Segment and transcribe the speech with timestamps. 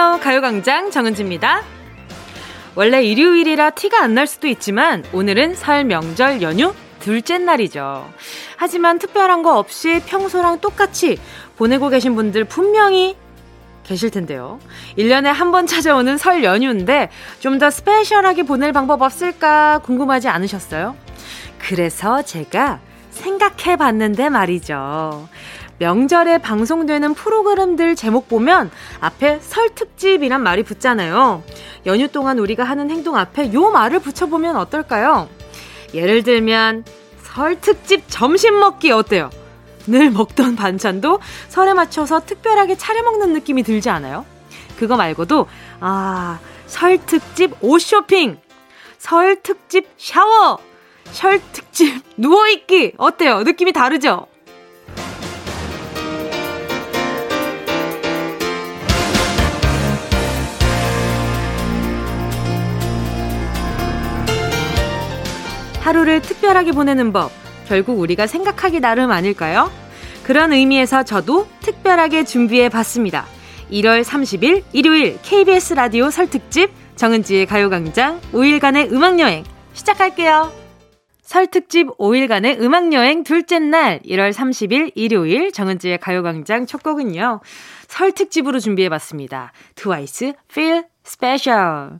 [0.00, 0.24] 안녕하세요.
[0.24, 1.62] 가요광장 정은지입니다.
[2.74, 8.10] 원래 일요일이라 티가 안 날 수도 있지만 오늘은 설 명절 연휴 둘째 날이죠.
[8.56, 11.18] 하지만 특별한 거 없이 평소랑 똑같이
[11.58, 13.14] 보내고 계신 분들 분명히
[13.84, 14.58] 계실 텐데요.
[14.96, 17.10] 1년에 한 번 찾아오는 설 연휴인데
[17.40, 20.96] 좀 더 스페셜하게 보낼 방법 없을까 궁금하지 않으셨어요?
[21.58, 22.80] 그래서 제가
[23.10, 25.28] 생각해 봤는데 말이죠.
[25.80, 31.42] 명절에 방송되는 프로그램들 제목 보면 앞에 설 특집이란 말이 붙잖아요.
[31.86, 35.30] 연휴 동안 우리가 하는 행동 앞에 요 말을 붙여보면 어떨까요?
[35.94, 36.84] 예를 들면
[37.22, 39.30] 설 특집 점심 먹기 어때요?
[39.86, 44.26] 늘 먹던 반찬도 설에 맞춰서 특별하게 차려 먹는 느낌이 들지 않아요?
[44.78, 45.46] 그거 말고도
[45.80, 48.38] 아, 설 특집 옷 쇼핑,
[48.98, 50.58] 설 특집 샤워,
[51.04, 53.44] 설 특집 누워 있기 어때요?
[53.44, 54.26] 느낌이 다르죠?
[65.90, 67.32] 하루를 특별하게 보내는 법,
[67.66, 69.72] 결국 우리가 생각하기 나름 아닐까요?
[70.22, 73.26] 그런 의미에서 저도 특별하게 준비해 봤습니다.
[73.72, 80.52] 1월 30일 일요일 KBS 라디오 설특집 정은지의 가요광장 5일간의 음악여행 시작할게요.
[81.22, 87.40] 설특집 5일간의 음악여행 둘째 날 1월 30일 일요일 정은지의 가요광장 첫 곡은요.
[87.88, 89.52] 설특집으로 준비해봤습니다.
[89.74, 91.98] 트와이스 Feel Special.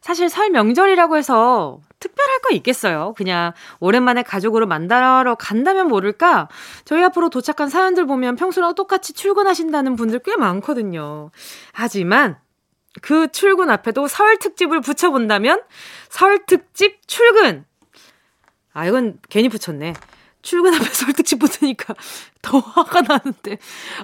[0.00, 3.14] 사실 설 명절이라고 해서 특별할 거 있겠어요.
[3.16, 6.48] 그냥 오랜만에 가족으로 만나러 간다면 모를까?
[6.84, 11.30] 저희 앞으로 도착한 사연들 보면 평소랑 똑같이 출근하신다는 분들 꽤 많거든요.
[11.72, 12.36] 하지만
[13.00, 15.62] 그 출근 앞에도 설 특집을 붙여본다면
[16.10, 17.64] 설 특집 출근!
[18.74, 19.94] 아, 이건 괜히 붙였네.
[20.42, 21.94] 출근 앞에 설 특집 붙으니까
[22.42, 23.56] 더 화가 나는데.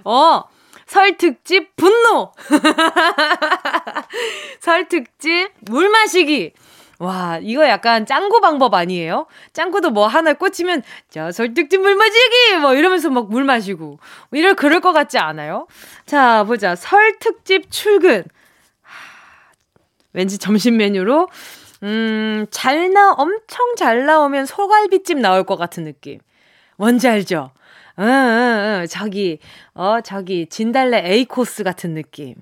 [0.04, 0.44] 어!
[0.86, 2.32] 설 특집 분노!
[4.58, 6.54] 설 특집 물 마시기!
[7.00, 9.26] 와, 이거 약간 짱구 방법 아니에요?
[9.54, 12.58] 짱구도 뭐 하나 꽂히면, 자, 설득집 물 마시기!
[12.60, 13.86] 뭐 이러면서 막 물 마시고.
[14.28, 15.66] 뭐 이럴, 그럴 것 같지 않아요?
[16.04, 16.76] 자, 보자.
[16.76, 18.24] 설 특집 출근.
[18.82, 18.92] 하,
[20.12, 21.28] 왠지 점심 메뉴로,
[21.84, 26.18] 음, 잘 나, 엄청 잘 나오면 소갈비집 나올 것 같은 느낌.
[26.76, 27.50] 뭔지 알죠?
[27.98, 28.86] 응, 응, 응.
[28.88, 29.38] 저기,
[29.74, 32.34] 어, 저기, 진달래 A 코스 같은 느낌.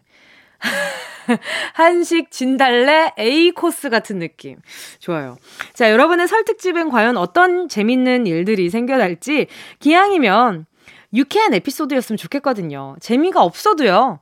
[1.74, 4.56] 한식 진달래 A 코스 같은 느낌.
[4.98, 5.36] 좋아요.
[5.74, 9.46] 자, 여러분의 설특집엔 과연 어떤 재밌는 일들이 생겨날지
[9.80, 10.66] 기왕이면
[11.14, 12.96] 유쾌한 에피소드였으면 좋겠거든요.
[13.00, 14.20] 재미가 없어도요.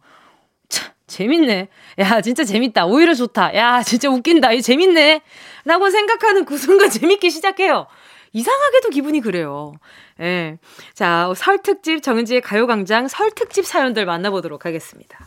[0.69, 1.69] 참, 재밌네.
[1.99, 2.87] 야, 진짜 재밌다.
[2.87, 3.55] 오히려 좋다.
[3.57, 4.53] 야, 진짜 웃긴다.
[4.53, 5.23] 이 재밌네.
[5.65, 7.87] 라고 생각하는 그 순간 재밌게 시작해요.
[8.33, 9.73] 이상하게도 기분이 그래요.
[10.21, 10.59] 예.
[10.95, 15.27] 자, 설특집 정은지의 가요광장 설특집 사연들 만나보도록 하겠습니다.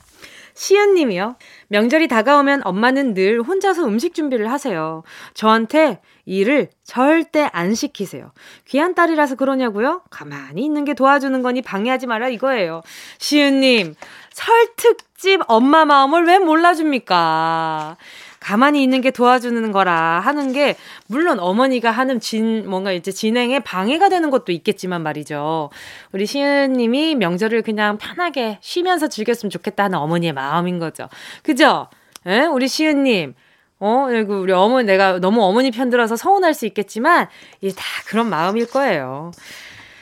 [0.59, 1.37] 시은 님이요.
[1.69, 5.03] 명절이 다가오면 엄마는 늘 혼자서 음식 준비를 하세요.
[5.33, 8.33] 저한테 일을 절대 안 시키세요.
[8.67, 10.01] 귀한 딸이라서 그러냐고요?
[10.09, 12.81] 가만히 있는 게 도와주는 거니 방해하지 마라 이거예요.
[13.19, 13.95] 시은 님,
[14.33, 17.95] 설특집 엄마 마음을 왜 몰라줍니까?
[18.39, 20.75] 가만히 있는 게 도와주는 거라 하는 게
[21.07, 25.69] 물론 어머니가 하는 진 뭔가 이제 진행에 방해가 되는 것도 있겠지만 말이죠.
[26.11, 31.09] 우리 시은님이 명절을 그냥 편하게 쉬면서 즐겼으면 좋겠다 하는 어머니의 마음인 거죠.
[31.44, 31.88] 그죠?
[32.27, 32.41] 예?
[32.44, 33.35] 우리 시은님.
[33.81, 37.27] 어, 그리고 우리 어머니, 내가 너무 어머니 편 들어서 서운할 수 있겠지만,
[37.61, 39.31] 이게 다 그런 마음일 거예요.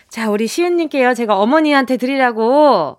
[0.09, 1.13] 자, 우리 시은님께요.
[1.13, 2.95] 제가 어머니한테 드리라고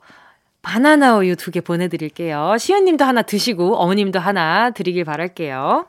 [0.62, 2.56] 바나나 우유 두 개 보내드릴게요.
[2.58, 5.86] 시연님도 하나 드시고 어머님도 하나 드리길 바랄게요.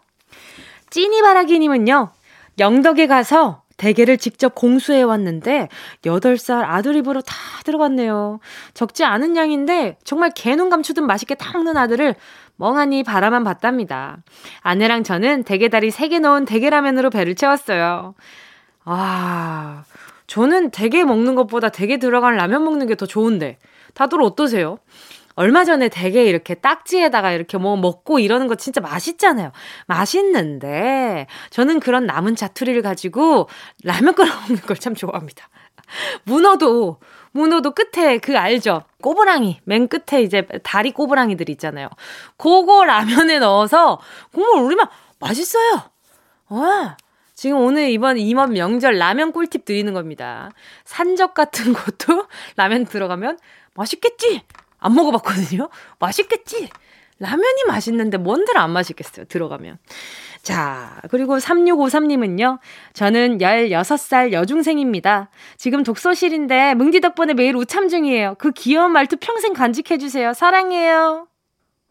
[0.90, 2.12] 찐이바라기님은요.
[2.59, 5.69] 영덕에 가서 대게를 직접 공수해 왔는데
[6.03, 8.40] 8살 아들 입으로 다 들어갔네요.
[8.74, 12.15] 적지 않은 양인데 정말 개눈 감추듯 맛있게 탁 먹는 아들을
[12.57, 14.18] 멍하니 바라만 봤답니다.
[14.62, 18.15] 아내랑 저는 대게다리 3개 넣은 대게라면으로 배를 채웠어요.
[18.83, 19.83] 아,
[20.27, 23.57] 저는 대게 먹는 것보다 대게 들어간 라면 먹는 게 더 좋은데
[23.94, 24.80] 다들 어떠세요?
[25.36, 29.51] 얼마 전에 되게 이렇게 딱지에다가 이렇게 뭐 먹고 이러는 거 진짜 맛있잖아요.
[29.88, 33.47] 맛있는데 저는 그런 남은 자투리를 가지고
[33.83, 35.47] 라면 끓여 먹는 걸 참 좋아합니다.
[36.24, 37.00] 문어도
[37.31, 38.83] 문어도 끝에 그 알죠?
[39.01, 41.88] 꼬부랑이 맨 끝에 이제 다리 꼬부랑이들 있잖아요.
[42.38, 44.00] 그거 라면에 넣어서
[44.33, 44.88] 국물 우리만
[45.19, 45.83] 맛있어요.
[46.50, 46.97] 와.
[47.39, 50.51] 지금 오늘 이번 이번 명절 라면 꿀팁 드리는 겁니다.
[50.83, 52.27] 산적 같은 것도
[52.57, 53.39] 라면 들어가면
[53.75, 54.41] 맛있겠지?
[54.77, 55.69] 안 먹어봤거든요?
[56.00, 56.68] 맛있겠지?
[57.18, 59.77] 라면이 맛있는데 뭔들 안 맛있겠어요, 들어가면.
[60.41, 62.59] 자, 그리고 3653님은요,
[62.91, 65.30] 저는 16살 여중생입니다.
[65.56, 68.36] 지금 독서실인데 뭉디 덕분에 매일 우참 중이에요.
[68.38, 70.33] 그 귀여운 말투 평생 간직해주세요.
[70.33, 71.30] 사랑해요.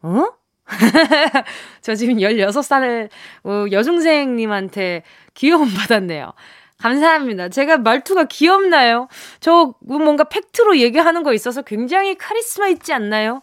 [0.02, 0.26] 어?
[1.80, 3.08] 저 지금 16살
[3.44, 5.02] 어, 여중생님한테
[5.34, 6.32] 귀여움 받았네요.
[6.78, 7.48] 감사합니다.
[7.48, 9.08] 제가 말투가 귀엽나요?
[9.40, 13.42] 저 뭔가 팩트로 얘기하는 거 있어서 굉장히 카리스마 있지 않나요?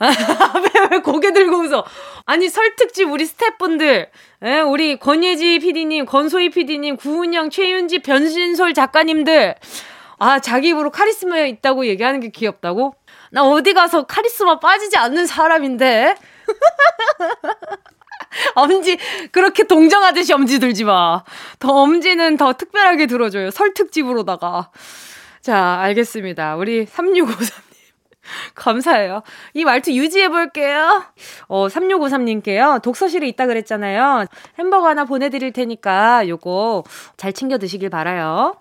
[0.00, 0.08] 왜,
[0.90, 1.84] 왜 고개 들고 웃어?
[2.26, 4.10] 아니, 설특집 우리 스태프분들,
[4.44, 9.54] 예, 우리 권예지 PD님, 권소희 PD님, 구은영, 최윤지, 변신솔 작가님들,
[10.18, 12.94] 아, 자기 입으로 카리스마 있다고 얘기하는 게 귀엽다고?
[13.30, 16.14] 나 어디 가서 카리스마 빠지지 않는 사람인데?
[18.54, 18.98] 엄지,
[19.32, 21.24] 그렇게 동정하듯이 엄지 들지 마.
[21.58, 23.50] 더 엄지는 더 특별하게 들어줘요.
[23.50, 24.70] 설 특집으로다가.
[25.40, 26.56] 자, 알겠습니다.
[26.56, 27.64] 우리 3653님.
[28.54, 29.22] 감사해요.
[29.52, 31.04] 이 말투 유지해 볼게요.
[31.48, 32.82] 어, 3653님께요.
[32.82, 34.26] 독서실에 있다 그랬잖아요.
[34.58, 36.84] 햄버거 하나 보내드릴 테니까 요거
[37.16, 38.56] 잘 챙겨 드시길 바라요.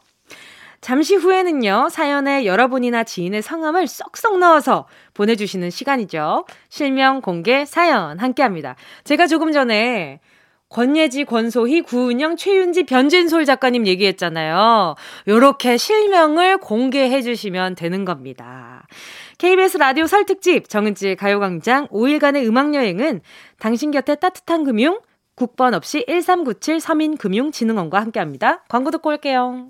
[0.84, 6.46] 잠시 후에는요, 사연에 여러분이나 지인의 성함을 쏙쏙 넣어서 보내주시는 시간이죠.
[6.68, 8.76] 실명 공개 사연 함께 합니다.
[9.06, 10.20] 제가 조금 전에
[10.68, 14.96] 권예지, 권소희, 구은영, 최윤지, 변진솔 작가님 얘기했잖아요.
[15.30, 18.86] 요렇게 실명을 공개해 주시면 되는 겁니다.
[19.38, 23.22] KBS 라디오 설 특집 정은지의 가요광장 5일간의 음악여행은
[23.58, 25.00] 당신 곁에 따뜻한 금융,
[25.36, 28.66] 국번 없이 1397 서민금융진흥원과 함께합니다.
[28.68, 29.70] 광고 듣고 올게요.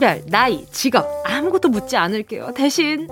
[0.00, 2.52] 성별, 나이, 직업 아무것도 묻지 않을게요.
[2.54, 3.06] 대신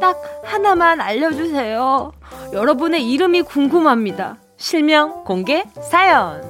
[0.00, 2.12] 딱 하나만 알려주세요.
[2.52, 4.38] 여러분의 이름이 궁금합니다.
[4.56, 6.42] 실명 공개 사연.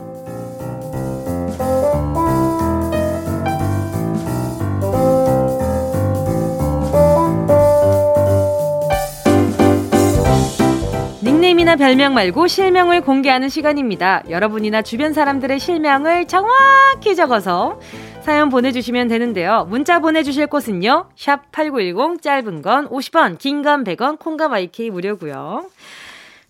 [11.22, 14.22] 닉네임이나 별명 말고 실명을 공개하는 시간입니다.
[14.30, 17.78] 여러분이나 주변 사람들의 실명을 정확히 적어서
[18.24, 19.66] 사연 보내주시면 되는데요.
[19.68, 21.10] 문자 보내주실 곳은요.
[21.14, 25.68] 샵 8910 짧은 건 50원, 긴 건 100원, 콩과 마이케이 무료고요.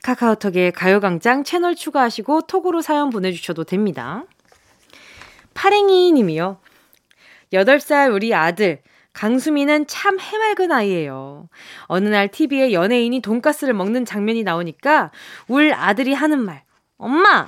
[0.05, 4.23] 카카오톡에 가요광장 채널 추가하시고 톡으로 사연 보내주셔도 됩니다.
[5.55, 6.59] 파랭이 님이요.
[7.53, 8.81] 8살 우리 아들,
[9.13, 11.49] 강수미는 참 해맑은 아이예요.
[11.87, 15.11] 어느 날 TV에 연예인이 돈가스를 먹는 장면이 나오니까
[15.49, 16.63] 울 아들이 하는 말.
[16.99, 17.47] 엄마,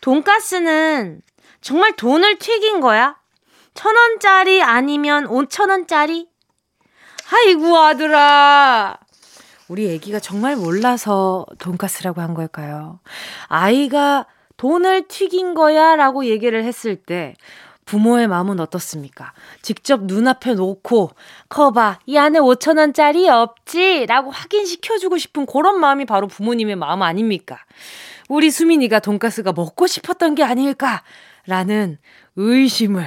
[0.00, 1.22] 돈가스는
[1.60, 3.16] 정말 돈을 튀긴 거야?
[3.74, 6.28] 천 원짜리 아니면 오천 원짜리?
[7.32, 8.96] 아이고 아들아.
[9.68, 13.00] 우리 애기가 정말 몰라서 돈가스라고 한 걸까요?
[13.48, 14.26] 아이가
[14.56, 17.34] 돈을 튀긴 거야 라고 얘기를 했을 때
[17.86, 19.32] 부모의 마음은 어떻습니까?
[19.60, 21.10] 직접 눈앞에 놓고
[21.48, 24.06] 커봐 이 안에 5천 원짜리 없지?
[24.06, 27.58] 라고 확인시켜주고 싶은 그런 마음이 바로 부모님의 마음 아닙니까?
[28.28, 31.02] 우리 수민이가 돈가스가 먹고 싶었던 게 아닐까?
[31.46, 31.98] 라는
[32.36, 33.04] 의심을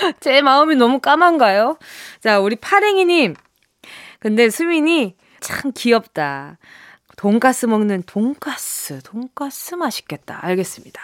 [0.20, 1.78] 제 마음이 너무 까만가요?
[2.20, 3.34] 자 우리 파랭이님
[4.18, 6.58] 근데 수민이 참 귀엽다.
[7.16, 10.38] 돈가스 먹는 돈가스, 돈가스 맛있겠다.
[10.42, 11.00] 알겠습니다.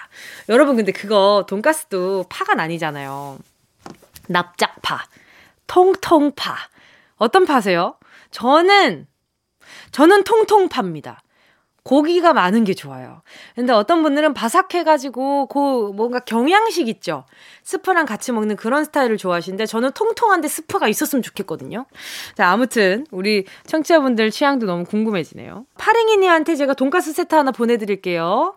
[0.51, 3.39] 여러분, 근데 그거, 돈가스도 파가 나뉘잖아요.
[4.29, 5.07] 납작파,
[5.67, 6.57] 통통파.
[7.17, 7.97] 어떤 파세요?
[8.31, 9.07] 저는,
[9.93, 11.23] 저는 통통파입니다.
[11.85, 13.23] 고기가 많은 게 좋아요.
[13.57, 17.25] 근데 어떤 분들은 바삭해가지고, 그, 뭔가 경양식 있죠?
[17.65, 21.87] 스프랑 같이 먹는 그런 스타일을 좋아하시는데, 저는 통통한데 스프가 있었으면 좋겠거든요.
[22.37, 25.67] 자, 아무튼, 우리 청취자분들 취향도 너무 궁금해지네요.
[25.77, 28.57] 파랭이니한테 제가 돈가스 세트 하나 보내드릴게요.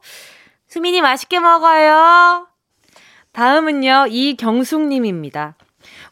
[0.67, 2.47] 수민이 맛있게 먹어요.
[3.31, 5.55] 다음은요, 이경숙님입니다.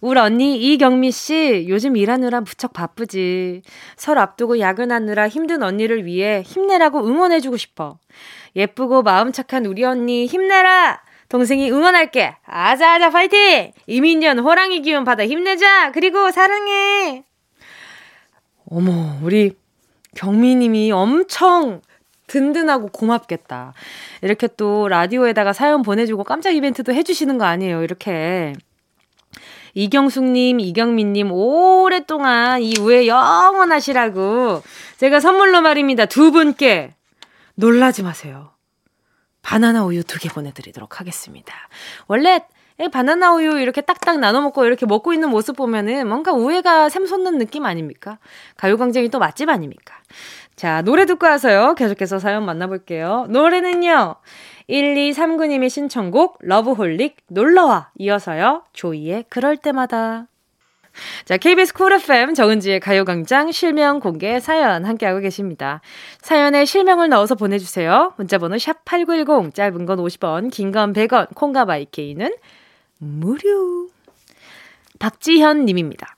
[0.03, 3.61] 우리 언니 이경미 씨 요즘 일하느라 무척 바쁘지.
[3.95, 7.99] 설 앞두고 야근하느라 힘든 언니를 위해 힘내라고 응원해주고 싶어.
[8.53, 11.01] 예쁘고 마음 착한 우리 언니 힘내라.
[11.29, 12.35] 동생이 응원할게.
[12.45, 13.71] 아자아자 파이팅!
[13.87, 15.93] 이민년 호랑이 기운 받아 힘내자.
[15.93, 17.23] 그리고 사랑해.
[18.69, 19.55] 어머 우리
[20.17, 21.79] 경미님이 엄청
[22.27, 23.71] 든든하고 고맙겠다.
[24.21, 27.83] 이렇게 또 라디오에다가 사연 보내주고 깜짝 이벤트도 해주시는 거 아니에요.
[27.83, 28.53] 이렇게.
[29.75, 34.61] 이경숙님, 이경민님, 오랫동안 이후에 영원하시라고
[34.97, 36.05] 제가 선물로 말입니다.
[36.05, 36.93] 두 분께
[37.55, 38.51] 놀라지 마세요.
[39.41, 41.53] 바나나 우유 두 개 보내드리도록 하겠습니다.
[42.07, 42.41] 원래
[42.91, 47.65] 바나나 우유 이렇게 딱딱 나눠 먹고 이렇게 먹고 있는 모습 보면은 뭔가 우애가 샘솟는 느낌
[47.65, 48.19] 아닙니까?
[48.57, 49.95] 가요광장이 또 맛집 아닙니까?
[50.55, 51.75] 자, 노래 듣고 와서요.
[51.75, 53.27] 계속해서 사연 만나볼게요.
[53.29, 54.15] 노래는요.
[54.69, 58.63] 1239님의 신청곡 러브홀릭 놀러와 이어서요.
[58.73, 60.27] 조이의 그럴 때마다
[61.25, 65.81] 자, KBS 쿨 FM 정은지의 가요광장 실명 공개 사연 함께하고 계십니다.
[66.21, 68.13] 사연에 실명을 넣어서 보내주세요.
[68.17, 72.35] 문자번호 샵8910, 짧은 건 50원, 긴 건 100원, 콩과 마이케이는
[72.99, 73.87] 무료.
[74.99, 76.15] 박지현 님입니다.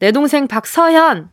[0.00, 1.30] 내 동생 박서현.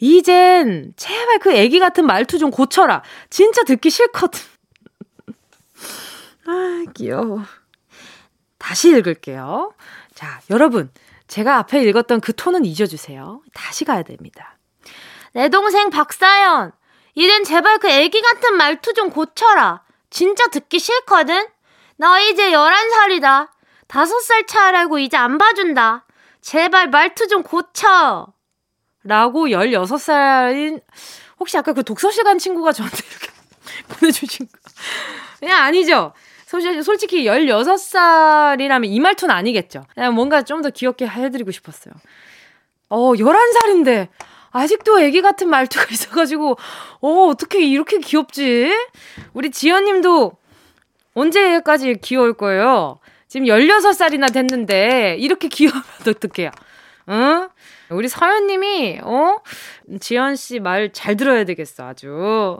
[0.00, 3.02] 이젠 제발 그 애기 같은 말투 좀 고쳐라.
[3.30, 4.40] 진짜 듣기 싫거든.
[6.48, 7.42] 아, 귀여워.
[8.58, 9.74] 다시 읽을게요.
[10.14, 10.90] 자, 여러분.
[11.26, 13.42] 제가 앞에 읽었던 그 톤은 잊어주세요.
[13.52, 14.56] 다시 가야 됩니다.
[15.34, 16.72] 내 동생 박사연.
[17.14, 19.82] 이젠 제발 그 애기 같은 말투 좀 고쳐라.
[20.08, 21.46] 진짜 듣기 싫거든?
[21.98, 23.50] 나 이제 11살이다.
[23.88, 26.06] 5살 차라고 이제 안 봐준다.
[26.40, 28.32] 제발 말투 좀 고쳐.
[29.04, 30.82] 라고 16살인,
[31.38, 33.28] 혹시 아까 그 독서실 간 친구가 저한테 이렇게
[34.00, 34.52] 보내주신 거.
[35.40, 36.14] 그냥 아니죠?
[36.48, 39.84] 솔직히 16살이라면 이 말투는 아니겠죠.
[39.94, 41.94] 그냥 뭔가 좀 더 귀엽게 해드리고 싶었어요.
[42.88, 44.08] 어, 11살인데,
[44.50, 46.56] 아직도 애기 같은 말투가 있어가지고,
[47.00, 48.72] 어, 어떻게 이렇게 귀엽지?
[49.34, 50.32] 우리 지연 님도
[51.14, 52.98] 언제까지 귀여울 거예요?
[53.28, 56.50] 지금 16살이나 됐는데, 이렇게 귀여우면 어떡해요?
[57.10, 57.48] 응?
[57.90, 59.36] 우리 서연 님이, 어?
[60.00, 62.56] 지연 씨 말 잘 들어야 되겠어, 아주.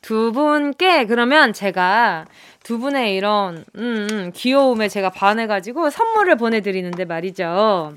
[0.00, 2.24] 두 분께 그러면 제가
[2.68, 7.94] 두 분의 이런 음, 음, 귀여움에 제가 반해가지고 선물을 보내드리는데 말이죠.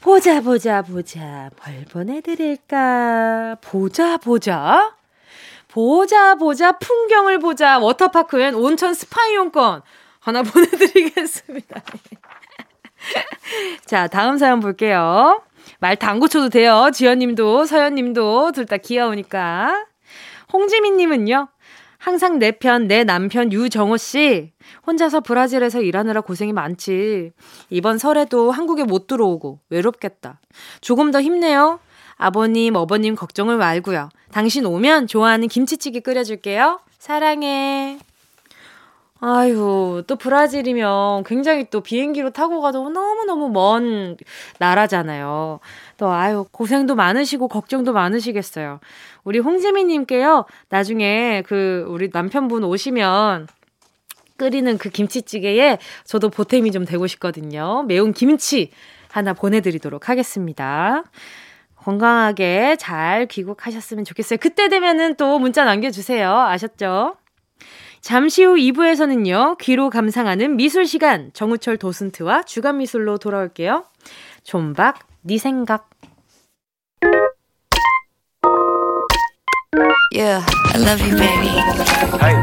[0.00, 4.94] 보자 보자 보자 뭘 보내드릴까 보자 보자
[5.66, 9.82] 보자 보자 풍경을 보자 워터파크 앤 온천 스파 이용권
[10.20, 11.82] 하나 보내드리겠습니다.
[13.86, 15.42] 자 다음 사연 볼게요.
[15.80, 16.92] 말 당고쳐도 돼요.
[16.94, 19.86] 지연님도 서연님도 둘 다 귀여우니까.
[20.52, 21.48] 홍지민님은요.
[22.00, 24.52] 항상 내 편, 내 남편 유정호 씨.
[24.86, 27.32] 혼자서 브라질에서 일하느라 고생이 많지.
[27.68, 30.40] 이번 설에도 한국에 못 들어오고 외롭겠다.
[30.80, 31.78] 조금 더 힘내요.
[32.16, 34.08] 아버님, 어버님 걱정을 말고요.
[34.32, 36.80] 당신 오면 좋아하는 김치찌개 끓여줄게요.
[36.98, 37.98] 사랑해.
[39.22, 44.16] 아유, 또 브라질이면 굉장히 또 비행기로 타고 가도 너무너무 먼
[44.58, 45.60] 나라잖아요.
[46.00, 48.80] 또, 아유, 고생도 많으시고, 걱정도 많으시겠어요.
[49.22, 53.46] 우리 홍재민님께요, 나중에 그, 우리 남편분 오시면,
[54.38, 57.82] 끓이는 그 김치찌개에 저도 보탬이 좀 되고 싶거든요.
[57.82, 58.70] 매운 김치
[59.10, 61.04] 하나 보내드리도록 하겠습니다.
[61.76, 64.38] 건강하게 잘 귀국하셨으면 좋겠어요.
[64.40, 66.32] 그때 되면은 또 문자 남겨주세요.
[66.32, 67.16] 아셨죠?
[68.00, 73.84] 잠시 후 2부에서는요, 귀로 감상하는 미술 시간, 정우철 도슨트와 주간 미술로 돌아올게요.
[74.42, 75.88] 존박, 네 생각.
[80.12, 81.54] Yeah, I love you, baby.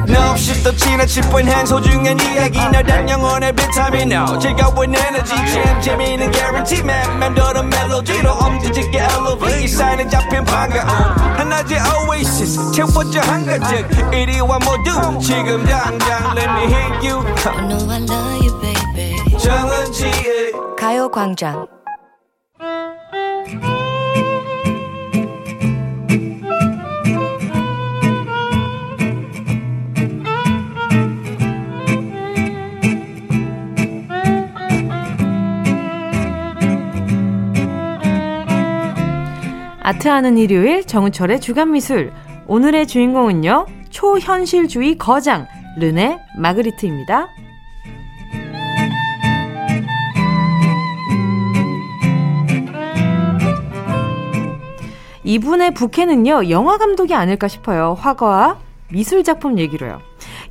[0.07, 4.39] No, she's the china chip when hands hold you and 이야기 너란 영혼의 비타민 now.
[4.39, 7.19] 즐거운 에너지 참 재미있는 guarantee man.
[7.19, 9.63] 맴도는 멜로디로 엄지짓게 elevate.
[9.63, 10.87] 이 사인은 잡힌 반가움.
[10.87, 14.13] 하나의 oasis 채워져 한가득.
[14.13, 17.19] 이리와 모두 지금 당장 let me hit you.
[17.43, 19.37] I know I love you, baby.
[19.37, 21.76] 정은지의 가요광장.
[39.87, 42.11] 아트하는 일요일 정은철의 주간미술
[42.47, 47.29] 오늘의 주인공은요 초현실주의 거장 르네 마그리트입니다.
[55.23, 57.95] 이분의 부캐는요 영화 감독이 아닐까 싶어요.
[57.97, 58.57] 화가와
[58.91, 60.01] 미술 작품 얘기로요.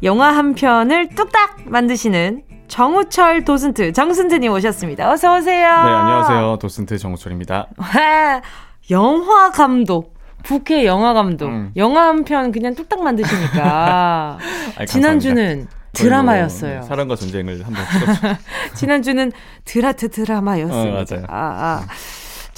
[0.03, 5.11] 영화 한 편을 뚝딱 만드시는 정우철 도슨트 정순트님 오셨습니다.
[5.11, 5.69] 어서 오세요.
[5.69, 7.67] 네 안녕하세요 도슨트 정우철입니다.
[8.91, 10.15] 영화 감독.
[10.43, 11.47] 부캐 영화 감독.
[11.49, 11.73] 음.
[11.77, 14.39] 영화 한 편 그냥 뚝딱 만드시니까.
[14.79, 16.83] 아이, 지난주는 드라마였어요.
[16.83, 17.83] 사랑과 전쟁을 한번.
[18.75, 19.33] 지난주는
[19.65, 20.91] 드라트 드라마였어요.
[20.93, 21.25] 어, 맞아요.
[21.29, 21.87] 아, 아.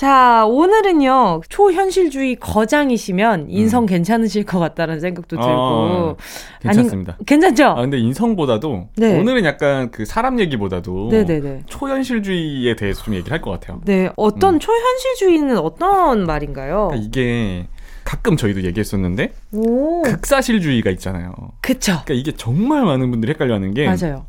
[0.02, 3.86] 자, 오늘은요, 초현실주의 거장이시면 인성 음.
[3.86, 5.44] 괜찮으실 것 같다는 생각도 들고.
[5.44, 6.16] 어,
[6.62, 7.14] 괜찮습니다.
[7.14, 7.64] 아니, 괜찮죠?
[7.64, 9.18] 아, 근데 인성보다도, 네.
[9.18, 11.62] 오늘은 약간 그 사람 얘기보다도, 네네네.
[11.66, 13.80] 초현실주의에 대해서 좀 얘기를 할 것 같아요.
[13.86, 14.58] 네, 어떤 음.
[14.60, 16.90] 초현실주의는 어떤 말인가요?
[16.92, 17.66] 그러니까 이게,
[18.04, 20.02] 가끔 저희도 얘기했었는데, 오.
[20.02, 21.34] 극사실주의가 있잖아요.
[21.60, 22.00] 그쵸.
[22.04, 24.26] 그러니까 이게 정말 많은 분들이 헷갈려 하는 게, 맞아요.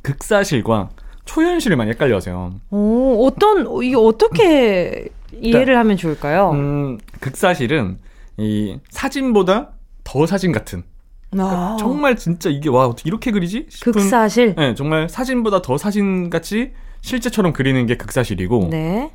[0.00, 0.88] 극사실과
[1.24, 2.52] 초현실을 많이 헷갈려 하세요.
[2.70, 6.50] 오, 어떤, 이게 어떻게 이해를 하면 좋을까요?
[6.50, 7.98] 음, 극사실은
[8.36, 9.70] 이 사진보다
[10.04, 10.82] 더 사진 같은.
[11.30, 13.66] 그러니까 정말 진짜 이게 와 어떻게 이렇게 그리지?
[13.70, 14.54] 싶은, 극사실.
[14.56, 18.68] 네, 정말 사진보다 더 사진 같이 실제처럼 그리는 게 극사실이고.
[18.70, 19.12] 네.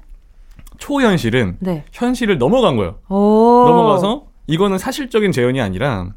[0.79, 1.83] 초현실은 네.
[1.91, 2.97] 현실을 넘어간 거예요.
[3.09, 6.13] 넘어가서 이거는 사실적인 재현이 아니라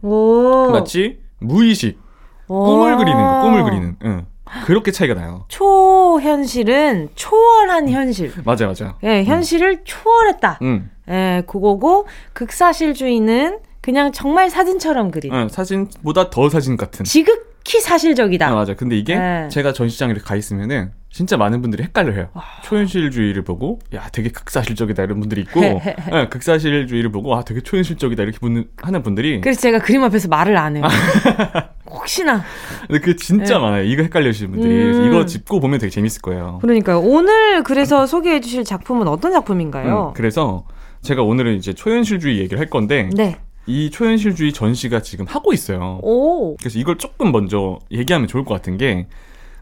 [0.73, 1.99] 마치 무의식
[2.47, 3.97] 꿈을 그리는 거, 꿈을 그리는.
[4.05, 4.27] 응.
[4.65, 5.45] 그렇게 차이가 나요.
[5.49, 8.33] 초현실은 초월한 현실.
[8.45, 8.97] 맞아, 맞아.
[9.03, 9.81] 예, 현실을 음.
[9.85, 10.59] 초월했다.
[10.63, 10.91] 음.
[11.09, 15.33] 예, 그거고 극사실주의는 그냥 정말 사진처럼 그린.
[15.33, 17.05] 응, 사진보다 더 사진 같은.
[17.05, 18.49] 지극히 사실적이다.
[18.49, 18.75] 아, 맞아.
[18.75, 19.49] 근데 이게 예.
[19.49, 22.29] 제가 전시장에 가 있으면은 진짜 많은 분들이 헷갈려해요.
[22.35, 22.45] 와.
[22.63, 25.97] 초현실주의를 보고 야 되게 극사실적이다 이런 분들이 있고 네,
[26.31, 30.77] 극사실주의를 보고 아 되게 초현실적이다 이렇게 분, 하는 분들이 그래서 제가 그림 앞에서 말을 안
[30.77, 30.85] 해요.
[32.01, 32.43] 혹시나.
[32.87, 33.61] 근데 그 진짜 네.
[33.61, 33.85] 많아요.
[33.85, 35.07] 이거 헷갈려시는 분들이 음.
[35.07, 36.59] 이거 짚고 보면 되게 재밌을 거예요.
[36.63, 37.01] 그러니까요.
[37.01, 40.09] 오늘 그래서 소개해 주실 작품은 어떤 작품인가요?
[40.09, 40.65] 음, 그래서
[41.03, 43.37] 제가 오늘은 이제 초현실주의 얘기를 할 건데 네.
[43.67, 46.01] 이 초현실주의 전시가 지금 하고 있어요.
[46.03, 46.57] 오.
[46.57, 49.07] 그래서 이걸 조금 먼저 얘기하면 좋을 것 같은 게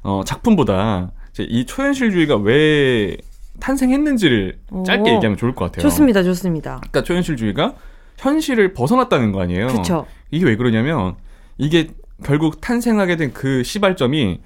[0.02, 3.16] 어, 작품보다 이 초현실주의가 왜
[3.61, 4.83] 탄생했는지를 오.
[4.85, 5.83] 짧게 얘기하면 좋을 것 같아요.
[5.83, 6.76] 좋습니다, 좋습니다.
[6.76, 7.75] 그러니까 초현실주의가
[8.16, 9.68] 현실을 벗어났다는 거 아니에요.
[9.68, 10.07] 그렇죠.
[10.30, 11.16] 이게 왜 그러냐면
[11.57, 11.88] 이게
[12.25, 14.40] 결국 탄생하게 된 그 시발점이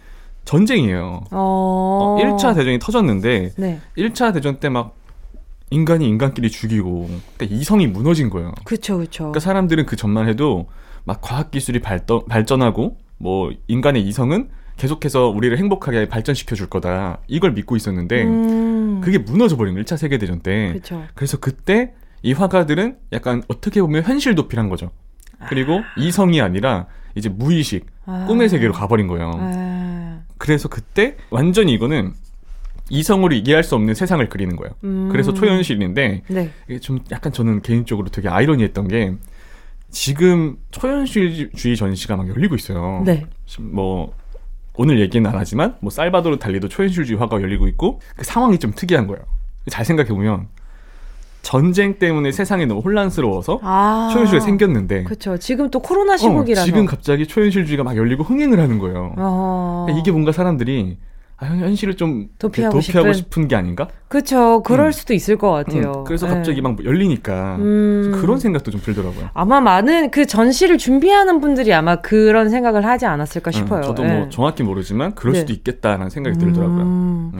[0.44, 1.24] 전쟁이에요.
[1.30, 2.16] 어...
[2.18, 3.80] 어, 1차 대전이 터졌는데 네.
[3.96, 4.96] 1차 대전 때 막
[5.70, 8.52] 인간이 인간끼리 죽이고 그러니까 이성이 무너진 거예요.
[8.64, 9.24] 그렇죠, 그렇죠.
[9.24, 10.66] 그러니까 사람들은 그 전만 해도
[11.04, 17.20] 막 과학 기술이 발전 발전하고 뭐 인간의 이성은 계속해서 우리를 행복하게 발전시켜 줄 거다.
[17.26, 19.00] 이걸 믿고 있었는데 음.
[19.02, 19.84] 그게 무너져 버린 거예요.
[19.84, 20.74] 1차 세계 대전 때.
[20.74, 21.02] 그쵸.
[21.14, 24.90] 그래서 그때 이 화가들은 약간 어떻게 보면 현실 도피한 거죠.
[25.48, 25.84] 그리고 아.
[25.96, 28.24] 이성이 아니라 이제 무의식, 아.
[28.26, 29.32] 꿈의 세계로 가버린 거예요.
[29.34, 30.20] 아.
[30.38, 32.14] 그래서 그때 완전히 이거는
[32.90, 34.74] 이성으로 이해할 수 없는 세상을 그리는 거예요.
[34.84, 35.08] 음.
[35.10, 36.50] 그래서 초현실인데 네.
[36.68, 39.14] 이게 좀 약간 저는 개인적으로 되게 아이러니했던 게
[39.90, 43.02] 지금 초현실주의 전시가 막 열리고 있어요.
[43.04, 43.26] 네.
[43.60, 44.14] 뭐
[44.74, 49.06] 오늘 얘기는 안 하지만 뭐 살바도르 달리도 초현실주의 화가 열리고 있고 그 상황이 좀 특이한
[49.06, 49.22] 거예요.
[49.68, 50.48] 잘 생각해 보면
[51.42, 55.36] 전쟁 때문에 세상이 너무 혼란스러워서 아~ 초현실이 생겼는데 그렇죠.
[55.36, 59.14] 지금 또 코로나 시국이라서 어, 지금 갑자기 초현실주의가 막 열리고 흥행을 하는 거예요.
[59.16, 60.96] 어~ 이게 뭔가 사람들이
[61.42, 63.48] 아, 현실을 좀 도피하고, 도피하고 싶은.
[63.48, 63.88] 게 아닌가?
[64.06, 64.62] 그렇죠.
[64.62, 64.92] 그럴 음.
[64.92, 65.92] 수도 있을 것 같아요.
[65.96, 66.62] 음, 그래서 갑자기 네.
[66.62, 68.12] 막 열리니까 음.
[68.14, 69.30] 그런 생각도 좀 들더라고요.
[69.34, 73.82] 아마 많은 그 전시를 준비하는 분들이 아마 그런 생각을 하지 않았을까 음, 싶어요.
[73.82, 74.28] 저도 뭐 네.
[74.30, 75.40] 정확히 모르지만 그럴 네.
[75.40, 77.32] 수도 있겠다라는 생각이 들더라고요.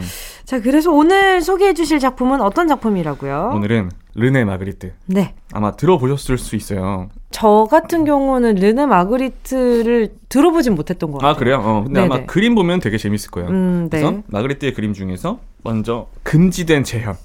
[0.45, 3.53] 자, 그래서 오늘 소개해 주실 작품은 어떤 작품이라고요?
[3.55, 4.93] 오늘은 르네 마그리트.
[5.07, 5.35] 네.
[5.53, 7.09] 아마 들어보셨을 수 있어요.
[7.31, 11.35] 저 같은 경우는 르네 마그리트를 들어보진 못했던 것 아, 같아요.
[11.35, 11.57] 아, 그래요?
[11.65, 12.15] 어, 근데 네네.
[12.15, 13.49] 아마 그림 보면 되게 재밌을 거예요.
[13.51, 14.01] 음, 네.
[14.01, 17.17] 그래서 마그리트의 그림 중에서 먼저 금지된 재현.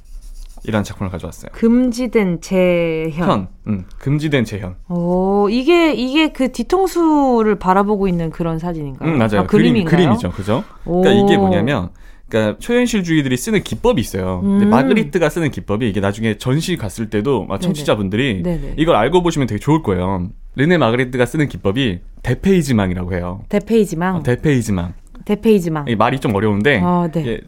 [0.63, 1.51] 이라는 작품을 가져왔어요.
[1.53, 3.30] 금지된 재현.
[3.30, 4.75] 현, 음, 금지된 재현.
[4.89, 9.10] 오, 이게 이게 그 뒤통수를 바라보고 있는 그런 사진인가요?
[9.10, 9.41] 음, 맞아요.
[9.41, 10.63] 아, 그림, 그림이죠, 그죠?
[10.84, 11.89] 그러니까 이게 뭐냐면
[12.29, 14.41] 그러니까 초현실주의들이 쓰는 기법이 있어요.
[14.43, 14.69] 음.
[14.69, 18.73] 마그리트가 쓰는 기법이 이게 나중에 전시 갔을 때도 청취자분들이 네네.
[18.77, 20.29] 이걸 알고 보시면 되게 좋을 거예요.
[20.55, 23.43] 르네 마그리트가 쓰는 기법이 대페이지망이라고 해요.
[23.49, 24.15] 대페이지망.
[24.17, 24.93] 어, 대페이지망.
[25.25, 25.85] 대페이지망.
[25.97, 27.41] 말이 좀 어려운데 어, 네.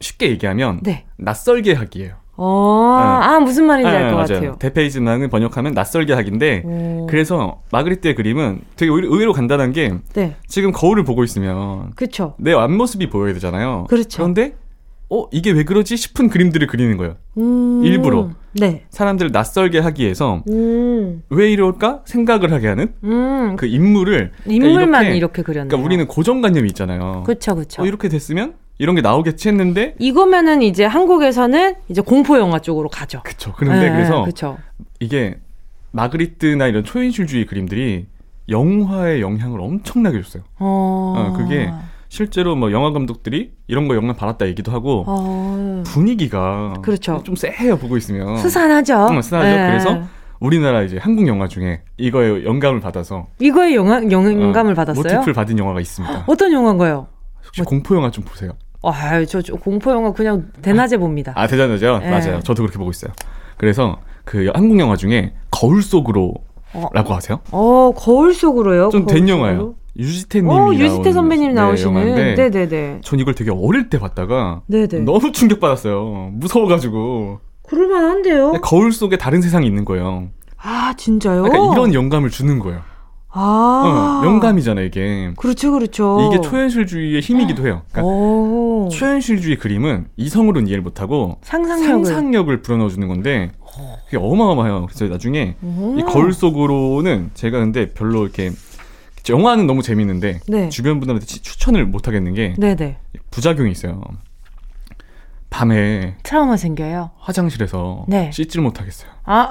[0.00, 1.04] 쉽게 얘기하면 네.
[1.16, 2.14] 낯설게 하기예요.
[2.42, 3.26] 어, 네.
[3.26, 4.56] 아, 무슨 말인지 네, 알것 같아요.
[4.58, 7.06] 대페이지망을 번역하면 낯설게 하기인데, 오.
[7.06, 10.36] 그래서 마그리트의 그림은 되게 의외로 간단한 게, 네.
[10.48, 12.34] 지금 거울을 보고 있으면, 그쵸.
[12.38, 13.84] 내 앞모습이 보여야 되잖아요.
[13.90, 14.22] 그렇죠.
[14.22, 14.54] 그런데,
[15.10, 17.16] 어, 이게 왜 그러지 싶은 그림들을 그리는 거예요.
[17.36, 17.82] 음.
[17.84, 18.30] 일부러.
[18.58, 18.84] 네.
[18.88, 21.22] 사람들을 낯설게 하기 위해서, 음.
[21.28, 23.56] 왜 이럴까 생각을 하게 하는 음.
[23.56, 24.32] 그 인물을.
[24.46, 25.68] 인물만 그러니까 이렇게, 이렇게 그렸네요.
[25.68, 27.24] 그러니까 우리는 고정관념이 있잖아요.
[27.26, 27.82] 그쵸, 그쵸.
[27.82, 33.20] 어, 이렇게 됐으면 이런 게 나오겠지 했는데 이거면은 이제 한국에서는 이제 공포 영화 쪽으로 가죠.
[33.22, 33.52] 그렇죠.
[33.54, 34.56] 그런데 네, 그래서 그쵸.
[35.00, 35.38] 이게
[35.90, 38.06] 마그리트나 이런 초인실주의 그림들이
[38.48, 40.44] 영화에 영향을 엄청나게 줬어요.
[40.58, 41.14] 어...
[41.14, 41.70] 어 그게
[42.08, 45.82] 실제로 뭐 영화 감독들이 이런 거 영향 받았다 얘기도 하고 어...
[45.84, 47.22] 분위기가 그렇죠.
[47.22, 49.08] 좀 쎄해요 보고 있으면 스산하죠.
[49.10, 49.56] 응, 스산하죠.
[49.56, 49.66] 네.
[49.66, 50.08] 그래서
[50.40, 55.02] 우리나라 이제 한국 영화 중에 이거에 영감을 받아서 이거에 영화, 영감을 어, 받았어요?
[55.02, 56.24] 모티프를 받은 영화가 있습니다.
[56.26, 57.08] 어떤 영화인가요?
[57.44, 57.68] 혹시 뭐...
[57.68, 58.52] 공포 영화 좀 보세요.
[58.82, 61.32] 아, 저, 저 공포 영화 그냥 대낮에 봅니다.
[61.36, 61.98] 아, 대낮에죠?
[61.98, 62.10] 네.
[62.10, 62.40] 맞아요.
[62.40, 63.12] 저도 그렇게 보고 있어요.
[63.56, 66.34] 그래서 그 한국 영화 중에 거울 속으로
[66.72, 66.86] 어.
[66.94, 67.40] 라고 하세요?
[67.50, 68.88] 어, 거울 속으로요?
[68.90, 69.74] 좀 된 영화예요.
[69.98, 73.00] 유지태 님이 어, 유지태 선배님 나오시는 네, 네네네.
[73.02, 75.00] 전 이걸 되게 어릴 때 봤다가 네네.
[75.00, 76.30] 너무 충격받았어요.
[76.34, 77.40] 무서워가지고.
[77.68, 78.52] 그럴만한데요?
[78.62, 80.28] 거울 속에 다른 세상이 있는 거예요.
[80.62, 81.42] 아, 진짜요?
[81.42, 82.80] 그러니까 이런 영감을 주는 거예요.
[83.32, 84.20] 아.
[84.22, 85.32] 어, 영감이잖아요, 이게.
[85.36, 86.30] 그렇죠, 그렇죠.
[86.30, 87.82] 이게 초현실주의의 힘이기도 해요.
[87.92, 93.52] 그러니까 초현실주의 그림은 이성으로는 이해를 못하고 상상력을, 상상력을 불어넣어주는 건데
[94.06, 94.86] 그게 어마어마해요.
[94.86, 95.96] 그래서 나중에 오.
[95.98, 98.50] 이 거울 속으로는 제가 근데 별로 이렇게
[99.28, 100.68] 영화는 너무 재밌는데 네.
[100.70, 102.98] 주변 분들한테 추천을 못 하겠는 게 네네.
[103.30, 104.02] 부작용이 있어요.
[105.50, 107.10] 밤에 트라우마 생겨요.
[107.18, 108.30] 화장실에서 네.
[108.32, 109.10] 씻지를 못하겠어요.
[109.24, 109.48] 아.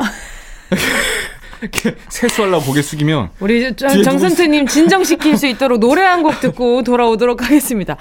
[1.62, 7.96] 이렇게 세수하려고 고개 숙이면 우리 정선트님 진정시킬 수 있도록 노래 한 곡 듣고 돌아오도록 하겠습니다.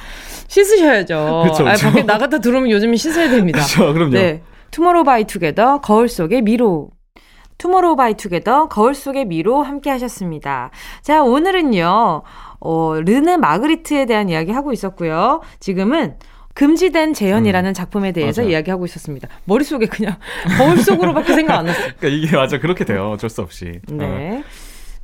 [0.49, 1.45] 씻으셔야죠.
[1.51, 1.87] 그쵸, 그쵸.
[1.87, 3.61] 아, 밖에 나갔다 들어오면 요즘은 씻어야 됩니다.
[3.61, 4.13] 그렇죠, 그럼요.
[4.13, 4.43] 네.
[4.71, 6.91] 투모로우 바이 투게더 거울 속의 미로
[7.59, 10.71] 투모로우 바이 투게더 거울 속의 미로 함께 하셨습니다.
[11.03, 12.23] 자, 오늘은요.
[12.61, 15.41] 어, 르네 마그리트에 대한 이야기 하고 있었고요.
[15.61, 16.17] 지금은
[16.59, 17.73] 금지된 재현이라는 음.
[17.73, 18.51] 작품에 대해서 맞아요.
[18.51, 19.29] 이야기하고 있었습니다.
[19.45, 20.17] 머릿속에 그냥
[20.59, 21.93] 거울 속으로밖에 생각 안 났어요.
[21.97, 23.13] 그러니까 이게 맞아 그렇게 돼요.
[23.13, 23.79] 어쩔 수 없이.
[23.87, 24.41] 네.
[24.41, 24.43] 어.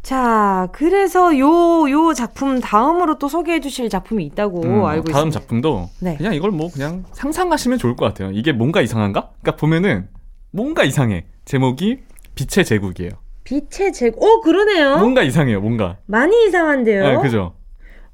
[0.03, 5.41] 자, 그래서 요, 요 작품 다음으로 또 소개해 주실 작품이 있다고 음, 알고 다음 있습니다.
[5.41, 6.17] 작품도 네.
[6.17, 8.33] 그냥 이걸 뭐 그냥 상상하시면 좋을 것 같아요.
[8.33, 9.31] 이게 뭔가 이상한가?
[9.41, 10.09] 그러니까 보면은
[10.51, 11.25] 뭔가 이상해.
[11.45, 12.01] 제목이
[12.35, 13.11] 빛의 제국이에요.
[13.45, 14.21] 빛의 제국.
[14.21, 14.97] 오, 그러네요.
[14.99, 15.99] 뭔가 이상해요, 뭔가.
[16.07, 17.03] 많이 이상한데요.
[17.05, 17.55] 네, 그죠.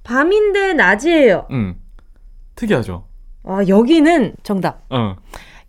[0.03, 1.47] 밤인데 낮이에요.
[1.53, 1.77] 음.
[2.55, 3.09] 특이하죠.
[3.51, 4.83] 아, 여기는 정답.
[4.91, 5.17] 어.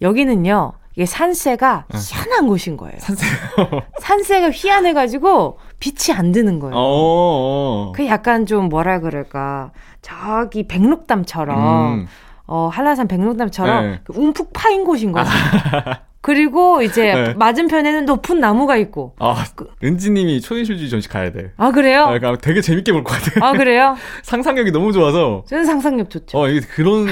[0.01, 0.73] 여기는요.
[0.95, 1.97] 이게 산세가 어.
[1.97, 2.97] 희한한 곳인 거예요.
[2.99, 3.25] 산세.
[3.99, 6.75] 산세가 희한해가지고 빛이 안 드는 거예요.
[6.75, 7.91] 어, 어.
[7.95, 12.07] 그 약간 좀 뭐라 그럴까 저기 백록담처럼 음.
[12.47, 13.99] 어 한라산 백록담처럼 네.
[14.03, 15.29] 그 움푹 파인 곳인 거죠.
[16.21, 17.33] 그리고 이제 네.
[17.33, 19.15] 맞은편에는 높은 나무가 있고.
[19.17, 21.51] 아, 그, 은지님이 초인실주의 전시 가야 돼.
[21.57, 22.01] 아 그래요?
[22.03, 23.43] 아, 그러니까 되게 재밌게 볼 것 같아.
[23.45, 23.95] 아 그래요?
[24.21, 25.43] 상상력이 너무 좋아서.
[25.47, 26.37] 저는 상상력 좋죠.
[26.37, 27.07] 어, 이게 그런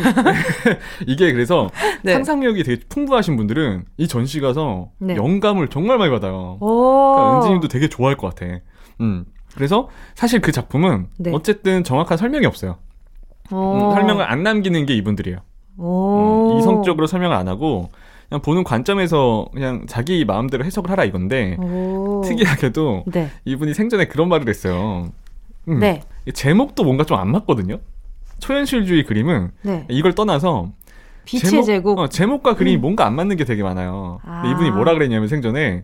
[1.08, 1.70] 이게 그래서
[2.04, 2.14] 네.
[2.14, 5.16] 상상력이 되게 풍부하신 분들은 이 전시 가서 네.
[5.16, 6.58] 영감을 정말 많이 받아요.
[6.60, 8.60] 그러니까 은지님도 되게 좋아할 것 같아.
[9.02, 9.26] 음.
[9.56, 11.32] 그래서 사실 그 작품은 네.
[11.34, 12.78] 어쨌든 정확한 설명이 없어요.
[13.52, 15.40] 음, 설명을 안 남기는 게 이분들이에요.
[15.80, 17.90] 음, 이성적으로 설명을 안 하고
[18.30, 22.22] 그냥 보는 관점에서 그냥 자기 마음대로 해석을 하라 이건데 오.
[22.26, 23.30] 특이하게도 네.
[23.46, 25.10] 이분이 생전에 그런 말을 했어요.
[25.68, 26.02] 음, 네.
[26.34, 27.80] 제목도 뭔가 좀 안 맞거든요.
[28.40, 29.86] 초현실주의 그림은 네.
[29.90, 30.70] 이걸 떠나서
[31.26, 32.82] 빛의 제목, 어, 제목과 그림이 음.
[32.82, 34.20] 뭔가 안 맞는 게 되게 많아요.
[34.24, 34.44] 아.
[34.50, 35.84] 이분이 뭐라 그랬냐면 생전에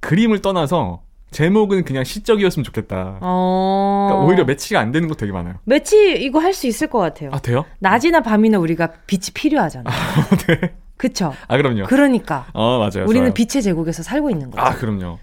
[0.00, 3.18] 그림을 떠나서 제목은 그냥 시적이었으면 좋겠다.
[3.20, 4.06] 어...
[4.10, 5.54] 그러니까 오히려 매치가 안 되는 거 되게 많아요.
[5.64, 7.30] 매치 이거 할 수 있을 것 같아요.
[7.32, 7.64] 아 돼요?
[7.78, 9.86] 낮이나 밤이나 우리가 빛이 필요하잖아요.
[9.88, 10.74] 아, 네.
[11.00, 11.32] 그쵸?
[11.48, 11.84] 아, 그럼요.
[11.84, 12.46] 그러니까.
[12.52, 13.08] 어, 맞아요.
[13.08, 13.32] 우리는 좋아요.
[13.32, 14.62] 빛의 제국에서 살고 있는 거죠.
[14.62, 15.18] 아, 그럼요.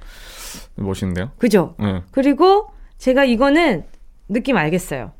[0.73, 1.29] 멋있는데요?
[1.37, 1.75] 그죠?
[1.77, 2.01] 네.
[2.09, 3.83] 그리고 제가 이거는
[4.27, 5.11] 느낌 알겠어요.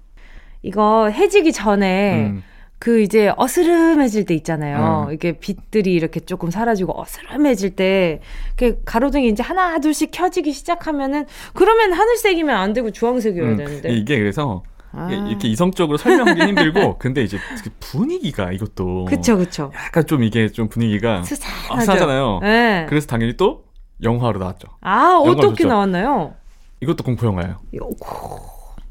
[0.64, 2.44] 이거 해지기 전에 음.
[2.80, 5.06] 그 이제 어스름해질 때 있잖아요.
[5.10, 5.14] 음.
[5.14, 8.20] 이게 빛들이 이렇게 조금 사라지고 어스름해질 때,
[8.58, 13.58] 이렇게 가로등이 이제 하나, 둘씩 켜지기 시작하면은, 그러면 하늘색이면 안 되고 주황색이어야 음.
[13.58, 13.90] 되는데.
[13.90, 15.10] 이게 그래서 아.
[15.12, 20.70] 이렇게 이성적으로 설명하기 힘들고 근데 이제 그 분위기가 이것도 그쵸 그쵸 약간 좀 이게 좀
[20.70, 22.40] 분위기가 스산하잖아요.
[22.42, 22.86] 네.
[22.90, 23.66] 그래서 당연히 또
[24.02, 24.68] 영화로 나왔죠.
[24.82, 26.36] 아 어떻게 나왔나요?
[26.82, 27.58] 이것도 공포 영화예요.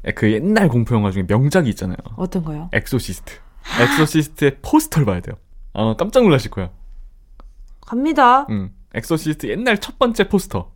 [0.05, 1.97] 예, 그 옛날 공포 영화 중에 명작이 있잖아요.
[2.15, 2.69] 어떤 거요?
[2.73, 3.33] 엑소시스트.
[3.81, 5.35] 엑소시스트의 포스터를 봐야 돼요.
[5.73, 6.69] 아 깜짝 놀라실 거야.
[7.81, 8.45] 갑니다.
[8.49, 8.71] 응.
[8.93, 10.71] 엑소시스트 옛날 첫 번째 포스터.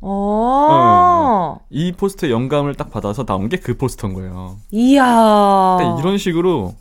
[0.00, 1.58] 어.
[1.70, 4.56] 이 포스터의 영감을 딱 받아서 나온 게 그 포스터인 거예요.
[4.70, 5.78] 이야.
[5.98, 6.74] 이런 식으로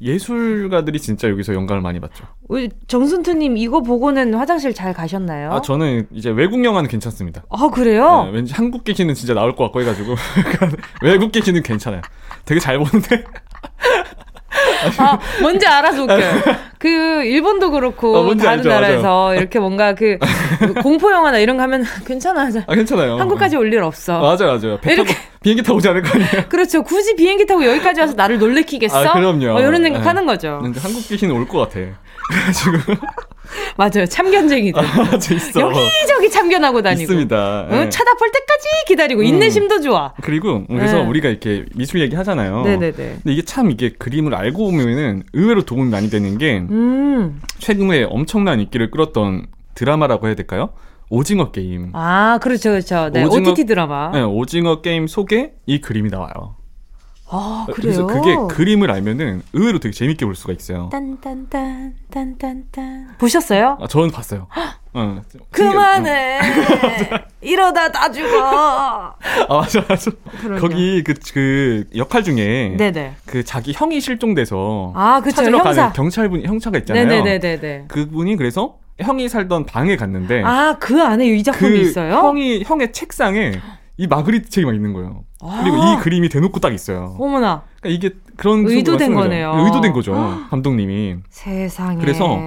[0.00, 2.24] 예술가들이 진짜 여기서 영감을 많이 받죠.
[2.86, 5.52] 정순투님 이거 보고는 화장실 잘 가셨나요?
[5.52, 7.42] 아 저는 이제 외국 영화는 괜찮습니다.
[7.50, 8.24] 아 그래요?
[8.24, 10.14] 네, 왠지 한국 계시는 진짜 나올 것 같고 해가지고
[11.02, 12.02] 외국 계시는 괜찮아요.
[12.44, 13.24] 되게 잘 보는데
[14.98, 16.32] 아, 뭔지 알아서 웃겨요.
[16.84, 19.40] 그, 일본도 그렇고, 어, 다른 알죠, 나라에서 맞아요.
[19.40, 20.18] 이렇게 뭔가 그,
[20.82, 22.50] 공포 영화나 이런 거 하면 괜찮아.
[22.66, 23.16] 아, 괜찮아요.
[23.16, 24.20] 한국까지 올 일 없어.
[24.20, 24.78] 맞아요, 맞아요.
[24.82, 25.08] 배 타고,
[25.42, 26.44] 비행기 타고 오지 않을 거 아니에요?
[26.50, 26.82] 그렇죠.
[26.82, 28.98] 굳이 비행기 타고 여기까지 와서 나를 놀래키겠어?
[28.98, 29.54] 아, 그럼요.
[29.56, 30.26] 어, 이런 생각하는 네.
[30.32, 30.58] 거죠.
[30.62, 31.86] 근데 한국 귀신은 올것 같아.
[32.30, 32.92] 그래가지고.
[33.76, 34.06] 맞아요.
[34.06, 34.80] 참견쟁이들.
[34.80, 35.12] 아.
[35.12, 37.02] 여기저기 참견하고 다니고.
[37.02, 37.66] 있습니다.
[37.70, 37.76] 네.
[37.82, 39.26] 어, 쳐다볼 때까지 기다리고 음.
[39.26, 40.12] 인내심도 좋아.
[40.22, 41.06] 그리고 그래서 네.
[41.06, 42.62] 우리가 이렇게 미술 얘기 하잖아요.
[42.62, 42.92] 네네네.
[42.92, 47.40] 근데 이게 참 이게 그림을 알고 보면은 의외로 도움이 많이 되는 게 음.
[47.58, 50.70] 최근에 엄청난 인기를 끌었던 드라마라고 해야 될까요?
[51.10, 51.90] 오징어 게임.
[51.92, 53.10] 아, 그렇죠, 그렇죠.
[53.12, 54.10] 네, 오징어, OTT 드라마.
[54.12, 56.56] 네, 오징어 게임 속에 이 그림이 나와요.
[57.34, 57.74] 아, 그래요?
[57.76, 60.88] 그래서 그게 그림을 알면은 의외로 되게 재밌게 볼 수가 있어요.
[60.92, 63.78] 딴딴딴 딴딴딴 보셨어요?
[63.80, 64.46] 아, 저는 봤어요.
[64.96, 65.20] 어,
[65.50, 66.38] 그만해.
[67.40, 68.38] 이러다 다 죽어.
[69.48, 70.10] 아 맞아 맞아.
[70.40, 70.60] 그럼요.
[70.60, 73.14] 거기 그, 그 역할 중에 네네.
[73.26, 75.72] 그 자기 형이 실종돼서 아 그쵸 찾으러 형사.
[75.74, 77.06] 가는 경찰분 형사가 있잖아요.
[77.06, 77.86] 네네네네.
[77.88, 82.12] 그분이 그래서 형이 살던 방에 갔는데 아 그 안에 이 작품이 그 있어요?
[82.14, 83.52] 형이 형의 책상에
[83.96, 85.24] 이 마그리트 책이 막 있는 거예요.
[85.40, 87.16] 아~ 그리고 이 그림이 대놓고 딱 있어요.
[87.18, 87.62] 어머나.
[87.80, 89.52] 그러니까 이게 그런 의도된 거네요.
[89.64, 90.14] 의도된 거죠.
[90.50, 91.16] 감독님이.
[91.28, 91.98] 세상에.
[92.00, 92.38] 그래서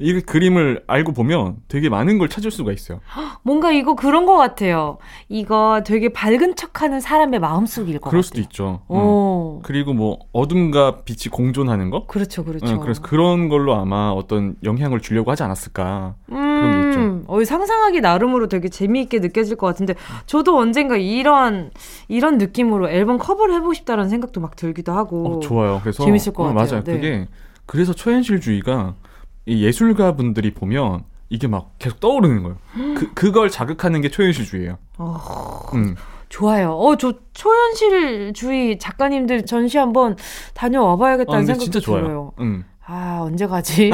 [0.00, 3.00] 이 그림을 알고 보면 되게 많은 걸 찾을 수가 있어요.
[3.42, 4.96] 뭔가 이거 그런 것 같아요.
[5.28, 8.22] 이거 되게 밝은 척하는 사람의 마음속일 것 그럴 같아요.
[8.22, 8.80] 수도 있죠.
[8.90, 9.60] 음.
[9.62, 12.06] 그리고 뭐 어둠과 빛이 공존하는 거?
[12.06, 12.66] 그렇죠, 그렇죠.
[12.66, 17.22] 음, 그래서 그런 걸로 아마 어떤 영향을 주려고 하지 않았을까 음, 그런 게 있죠.
[17.26, 21.70] 어, 상상하기 나름으로 되게 재미있게 느껴질 것 같은데 저도 언젠가 이런
[22.08, 25.36] 이런 느낌으로 앨범 커버를 해보고 싶다는 생각도 막 들기도 하고.
[25.36, 25.78] 어, 좋아요.
[25.82, 26.70] 그래서 재밌을 것 어, 같아요.
[26.70, 26.84] 맞아요.
[26.84, 26.92] 네.
[26.94, 27.28] 그게
[27.66, 29.09] 그래가 초현실주의가 이
[29.46, 32.56] 예술가 분들이 보면 이게 막 계속 떠오르는 거예요.
[32.96, 34.78] 그, 그걸 자극하는 게 초현실주의예요.
[34.98, 35.70] 어...
[35.74, 35.96] 음.
[36.28, 36.72] 좋아요.
[36.74, 40.16] 어, 저 초현실주의 작가님들 전시 한번
[40.54, 42.02] 다녀와 봐야겠다는 아, 생각이 진짜 좋아요.
[42.02, 42.32] 들어요.
[42.38, 42.64] 음.
[42.86, 43.90] 아, 언제 가지?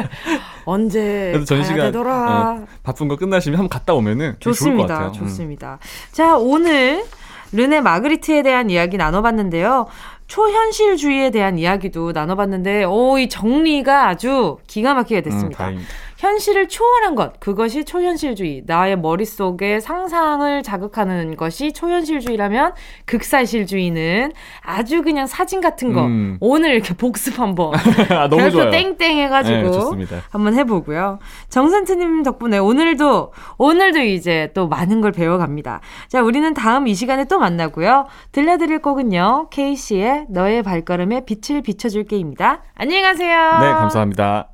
[0.64, 2.62] 언제 전시가 되더라?
[2.62, 4.76] 어, 바쁜 거 끝나시면 한번 갔다 오면은 좋습니다.
[4.76, 5.08] 좋을 것 같아요.
[5.08, 5.12] 음.
[5.12, 5.78] 좋습니다.
[5.80, 6.12] 음.
[6.12, 7.04] 자, 오늘
[7.52, 9.86] 르네 마그리트에 대한 이야기 나눠봤는데요.
[10.26, 15.68] 초현실주의에 대한 이야기도 나눠봤는데, 오, 이 정리가 아주 기가 막히게 됐습니다.
[15.68, 15.84] 음,
[16.24, 18.62] 현실을 초월한 것, 그것이 초현실주의.
[18.66, 22.72] 나의 머릿속에 상상을 자극하는 것이 초현실주의라면
[23.04, 24.32] 극사실주의는
[24.62, 26.06] 아주 그냥 사진 같은 거.
[26.06, 26.38] 음.
[26.40, 27.74] 오늘 이렇게 복습 한번.
[28.10, 28.70] 아, 너무 좋아요.
[28.70, 31.18] 땡땡 해가지고 네, 한번 해보고요.
[31.50, 35.82] 정선트님 덕분에 오늘도, 오늘도 이제 또 많은 걸 배워갑니다.
[36.08, 38.06] 자, 우리는 다음 이 시간에 또 만나고요.
[38.32, 39.48] 들려드릴 곡은요.
[39.50, 42.62] 케이 씨의 너의 발걸음에 빛을 비춰줄게입니다.
[42.76, 43.58] 안녕히 가세요.
[43.60, 44.53] 네, 감사합니다.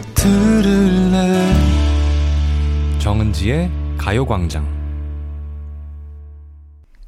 [0.21, 1.51] 들을래
[2.99, 4.67] 정은지의 가요광장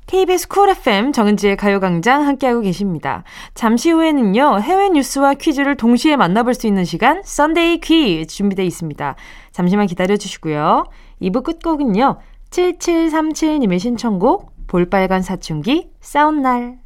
[0.08, 3.24] KBS 쿨 FM 정은지의 가요광장 함께하고 계십니다.
[3.54, 9.16] 잠시 후에는요, 해외 뉴스와 퀴즈를 동시에 만나볼 수 있는 시간, 썬데이 퀴즈 준비되어 있습니다.
[9.52, 10.86] 잠시만 기다려 주시고요.
[11.22, 12.18] 2부 끝곡은요,
[12.50, 16.83] 7737님의 신청곡, 볼빨간 사춘기, 싸운 날.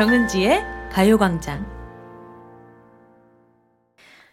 [0.00, 1.66] 정은지의 가요광장.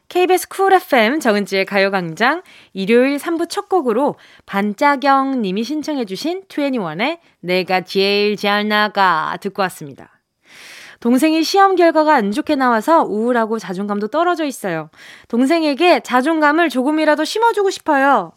[0.07, 7.81] KBS 쿨 FM 정은지의 가요광장 일요일 3부 첫 곡으로 반짜경 님이 신청해 주신 21의 내가
[7.81, 10.21] 제일 잘 나가 듣고 왔습니다.
[11.01, 14.89] 동생이 시험 결과가 안 좋게 나와서 우울하고 자존감도 떨어져 있어요.
[15.27, 18.31] 동생에게 자존감을 조금이라도 심어주고 싶어요.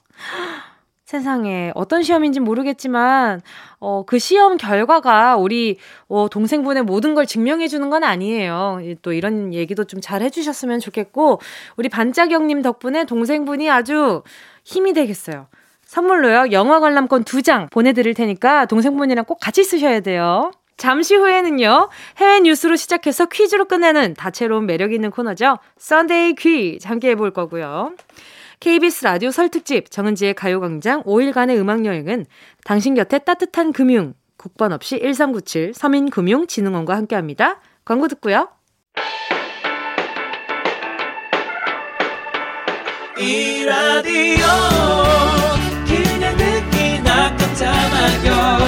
[1.10, 3.40] 세상에 어떤 시험인지 모르겠지만
[3.80, 8.78] 어, 그 시험 결과가 우리 어, 동생분의 모든 걸 증명해 주는 건 아니에요.
[9.02, 11.40] 또 이런 얘기도 좀 잘 해주셨으면 좋겠고
[11.76, 14.22] 우리 반짝영님 덕분에 동생분이 아주
[14.64, 15.48] 힘이 되겠어요.
[15.84, 20.52] 선물로요 영화 관람권 두장 보내드릴 테니까 동생분이랑 꼭 같이 쓰셔야 돼요.
[20.76, 25.58] 잠시 후에는요, 해외 뉴스로 시작해서 퀴즈로 끝내는 다채로운 매력 있는 코너죠.
[25.76, 27.92] 썬데이 퀴즈 함께 해볼 거고요.
[28.60, 32.26] KBS 라디오 설 특집 정은지의 가요광장 5일간의 음악여행은
[32.62, 37.58] 당신 곁에 따뜻한 금융, 국번 없이 1397 서민금융진흥원과 함께합니다.
[37.86, 38.50] 광고 듣고요.
[43.18, 44.46] 이 라디오
[45.86, 48.58] 그냥 듣기나 깜짝마요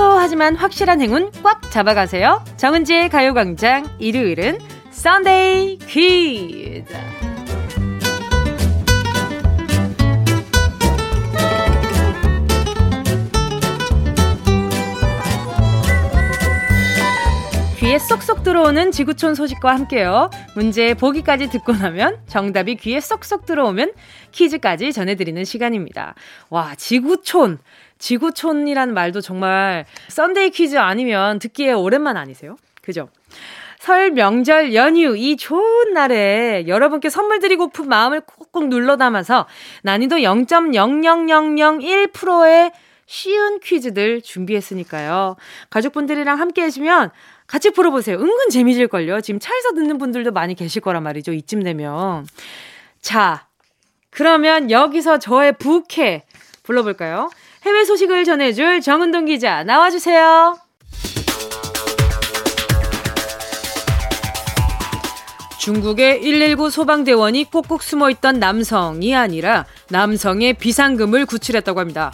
[0.00, 2.42] 소소하지만 확실한 행운 꽉 잡아가세요.
[2.56, 4.58] 정은지의 가요광장 일요일은
[4.90, 6.94] 썬데이 퀴즈.
[17.76, 20.30] 귀에 쏙쏙 들어오는 지구촌 소식과 함께요.
[20.54, 23.92] 문제 보기까지 듣고 나면 정답이 귀에 쏙쏙 들어오면
[24.32, 26.14] 퀴즈까지 전해드리는 시간입니다.
[26.50, 27.58] 와, 지구촌.
[28.00, 32.56] 지구촌이라는 말도 정말 썬데이 퀴즈 아니면 듣기에 오랜만 아니세요?
[32.82, 33.08] 그죠?
[33.78, 39.46] 설 명절 연휴 이 좋은 날에 여러분께 선물 드리고픈 마음을 꾹꾹 눌러 담아서
[39.84, 42.72] 난이도 0.00001%의
[43.06, 45.36] 쉬운 퀴즈들 준비했으니까요.
[45.70, 47.10] 가족분들이랑 함께 하시면
[47.46, 48.18] 같이 풀어보세요.
[48.18, 49.22] 은근 재미질걸요.
[49.22, 51.32] 지금 차에서 듣는 분들도 많이 계실 거란 말이죠.
[51.32, 52.26] 이쯤 되면.
[53.00, 53.46] 자,
[54.10, 56.24] 그러면 여기서 저의 부캐
[56.62, 57.30] 불러볼까요?
[57.62, 60.56] 해외 소식을 전해줄 정은동 기자 나와주세요.
[65.58, 72.12] 중국의 119 소방대원이 꼭꼭 숨어 있던 남성이 아니라 남성의 비상금을 구출했다고 합니다.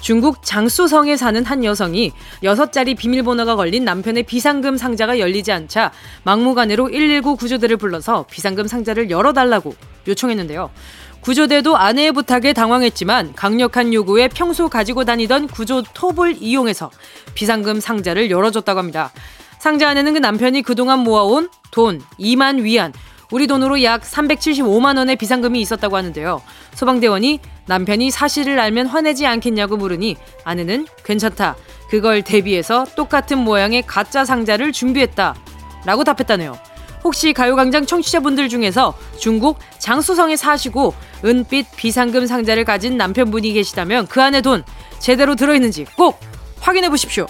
[0.00, 7.36] 중국 장수성에 사는 한 여성이 6자리 비밀번호가 걸린 남편의 비상금 상자가 열리지 않자 막무가내로 119
[7.36, 9.74] 구조대를 불러서 비상금 상자를 열어달라고
[10.08, 10.70] 요청했는데요.
[11.20, 16.90] 구조대도 아내의 부탁에 당황했지만 강력한 요구에 평소 가지고 다니던 구조 톱을 이용해서
[17.34, 19.10] 비상금 상자를 열어줬다고 합니다.
[19.58, 22.92] 상자 안에는 그 남편이 그동안 모아온 돈 2만 위안,
[23.32, 26.42] 우리 돈으로 약 375만 원의 비상금이 있었다고 하는데요.
[26.74, 31.56] 소방대원이 남편이 사실을 알면 화내지 않겠냐고 물으니 아내는 괜찮다.
[31.90, 35.34] 그걸 대비해서 똑같은 모양의 가짜 상자를 준비했다.
[35.84, 36.56] 라고 답했다네요.
[37.06, 40.92] 혹시 가요광장 청취자분들 중에서 중국 장수성에 사시고
[41.24, 44.64] 은빛 비상금 상자를 가진 남편분이 계시다면 그 안에 돈
[44.98, 46.18] 제대로 들어있는지 꼭
[46.58, 47.26] 확인해 보십시오.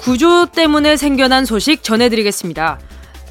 [0.00, 2.78] 구조 때문에 생겨난 소식 전해드리겠습니다.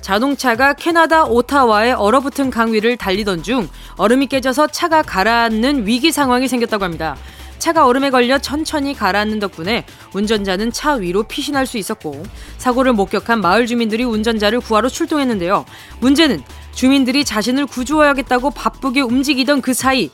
[0.06, 6.84] 자동차가 캐나다 오타와의 얼어붙은 강 위를 달리던 중 얼음이 깨져서 차가 가라앉는 위기 상황이 생겼다고
[6.84, 7.18] 합니다.
[7.58, 12.22] 차가 얼음에 걸려 천천히 가라앉는 덕분에 운전자는 차 위로 피신할 수 있었고
[12.60, 15.66] 사고를 목격한 마을 주민들이 운전자를 구하러 출동했는데요.
[16.02, 16.44] 문제는
[16.76, 20.12] 주민들이 자신을 구조해야겠다고 바쁘게 움직이던 그 사이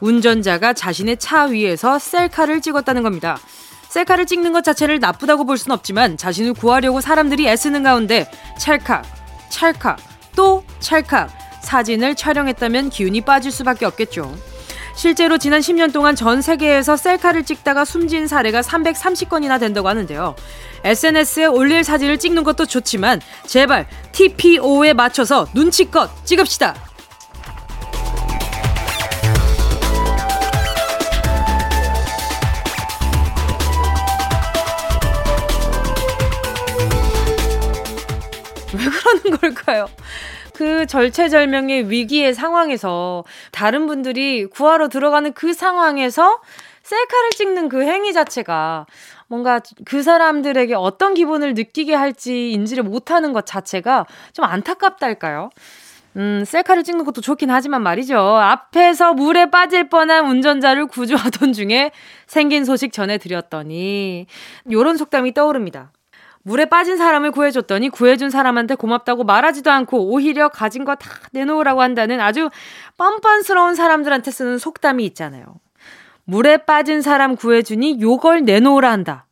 [0.00, 3.36] 운전자가 자신의 차 위에서 셀카를 찍었다는 겁니다.
[3.90, 9.98] 셀카를 찍는 것 자체를 나쁘다고 볼 수는 없지만 자신을 구하려고 사람들이 애쓰는 가운데 찰칵, 찰칵,
[10.34, 11.30] 또 찰칵
[11.62, 14.36] 사진을 촬영했다면 기운이 빠질 수밖에 없겠죠.
[14.96, 20.34] 실제로 지난 10년 동안 전 세계에서 셀카를 찍다가 숨진 사례가 330건이나 된다고 하는데요.
[20.84, 26.74] SNS에 올릴 사진을 찍는 것도 좋지만 제발 TPO에 맞춰서 눈치껏 찍읍시다.
[39.16, 39.88] 왜 그러는 걸까요?
[40.54, 46.40] 그 절체절명의 위기의 상황에서 다른 분들이 구하러 들어가는 그 상황에서
[46.82, 48.86] 셀카를 찍는 그 행위 자체가
[49.26, 55.50] 뭔가 그 사람들에게 어떤 기분을 느끼게 할지 인지를 못하는 것 자체가 좀 안타깝달까요?
[56.16, 58.16] 음, 셀카를 찍는 것도 좋긴 하지만 말이죠.
[58.18, 61.90] 앞에서 물에 빠질 뻔한 운전자를 구조하던 중에
[62.26, 64.26] 생긴 소식 전해드렸더니,
[64.70, 65.90] 요런 속담이 떠오릅니다.
[66.46, 72.20] 물에 빠진 사람을 구해줬더니 구해준 사람한테 고맙다고 말하지도 않고 오히려 가진 거 다 내놓으라고 한다는
[72.20, 72.50] 아주
[72.96, 75.44] 뻔뻔스러운 사람들한테 쓰는 속담이 있잖아요.
[76.22, 79.26] 물에 빠진 사람 구해주니 요걸 내놓으라 한다.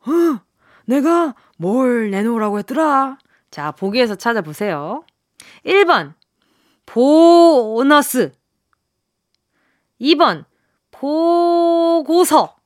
[0.00, 0.40] 어,
[0.86, 3.18] 내가 뭘 내놓으라고 했더라?
[3.52, 5.04] 자, 보기에서 찾아보세요.
[5.64, 6.14] 1번,
[6.84, 8.32] 보너스.
[10.00, 10.46] 2번,
[10.90, 12.56] 보고서.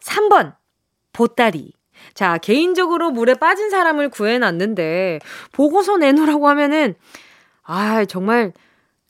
[0.00, 0.56] 3번,
[1.16, 1.72] 보따리.
[2.12, 6.94] 자, 개인적으로 물에 빠진 사람을 구해놨는데, 보고서 내놓으라고 하면은,
[7.62, 8.52] 아 정말,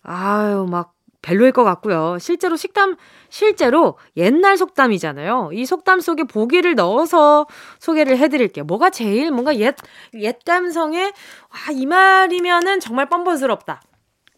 [0.05, 2.19] 아유, 막, 별로일 것 같고요.
[2.21, 2.95] 실제로 식담,
[3.29, 5.51] 실제로 옛날 속담이잖아요.
[5.53, 7.49] 이 속담 속에 보기를 넣어서
[7.81, 8.65] 소개를 해드릴게요.
[8.65, 9.75] 뭐가 제일 뭔가 옛,
[10.15, 13.83] 옛 감성에, 와, 이 말이면은 정말 뻔뻔스럽다.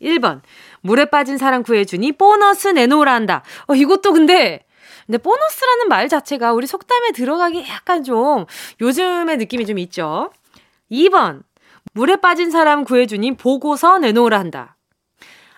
[0.00, 0.40] 1번.
[0.80, 3.42] 물에 빠진 사람 구해주니 보너스 내놓으라 한다.
[3.66, 4.64] 어, 이것도 근데
[5.08, 8.44] 근데 보너스라는 말 자체가 우리 속담에 들어가기 약간 좀
[8.82, 10.30] 요즘의 느낌이 좀 있죠.
[10.92, 11.42] 2번.
[11.94, 14.76] 물에 빠진 사람 구해주니 보고서 내놓으라 한다.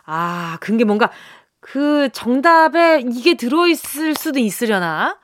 [0.07, 1.11] 아, 그게 뭔가
[1.59, 5.19] 그 정답에 이게 들어있을 수도 있으려나?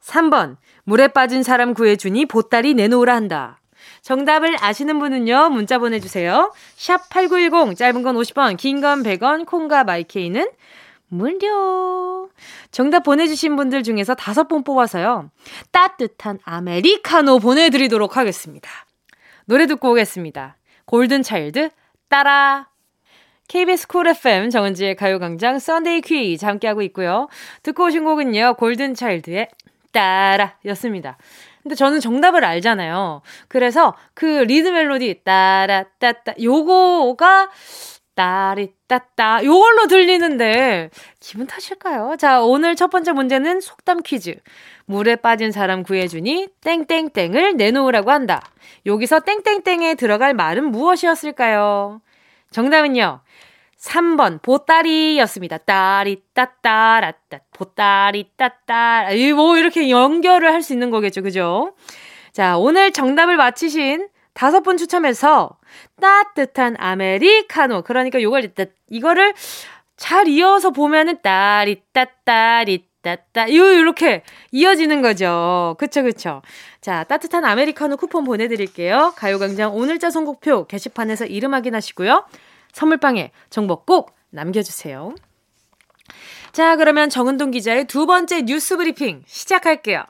[0.00, 0.56] 3번.
[0.84, 3.60] 물에 빠진 사람 구해주니 보따리 내놓으라 한다.
[4.02, 6.52] 정답을 아시는 분은요, 문자 보내주세요.
[6.76, 10.48] 샵 8910, 짧은 건 50원, 긴 건 100원, 콩과 마이케이는
[11.10, 12.30] 무료.
[12.70, 15.30] 정답 보내주신 분들 중에서 다섯 분 뽑아서요.
[15.72, 18.70] 따뜻한 아메리카노 보내드리도록 하겠습니다.
[19.44, 20.56] 노래 듣고 오겠습니다.
[20.86, 21.70] 골든차일드,
[22.08, 22.68] 따라.
[23.48, 27.28] KBS 쿨 FM 정은지의 가요광장 썬데이 퀴즈 함께하고 있고요.
[27.64, 28.54] 듣고 오신 곡은요.
[28.54, 29.48] 골든차일드의
[29.90, 31.18] 따라 였습니다.
[31.62, 33.22] 근데 저는 정답을 알잖아요.
[33.48, 37.50] 그래서 그 리드 멜로디 따라 따따 요거가
[38.20, 40.90] 따리 따따 요걸로 들리는데
[41.20, 42.16] 기분 탓일까요?
[42.18, 44.36] 자, 오늘 첫 번째 문제는 속담 퀴즈.
[44.84, 48.42] 물에 빠진 사람 구해주니 땡땡땡을 내놓으라고 한다.
[48.84, 52.02] 여기서 땡땡땡에 들어갈 말은 무엇이었을까요?
[52.50, 53.22] 정답은요.
[53.78, 55.56] 3번 보따리였습니다.
[55.56, 61.22] 따리 따따라따 보따리 따따 뭐 이렇게 연결을 할 수 있는 거겠죠.
[61.22, 61.72] 그죠?
[62.32, 65.58] 자, 오늘 정답을 맞히신 다섯 분 추첨해서
[66.00, 68.52] 따뜻한 아메리카노 그러니까 요걸
[68.88, 69.34] 이거를
[69.96, 74.22] 잘 이어서 보면은 따리 따따리 따따 요 이렇게
[74.52, 75.76] 이어지는 거죠.
[75.78, 76.42] 그쵸 그쵸.
[76.80, 79.14] 자 따뜻한 아메리카노 쿠폰 보내드릴게요.
[79.16, 82.26] 가요광장 오늘자 선곡표 게시판에서 이름 확인하시고요.
[82.72, 85.14] 선물방에 정보 꼭 남겨주세요.
[86.52, 90.04] 자 그러면 정은동 기자의 두 번째 뉴스 브리핑 시작할게요.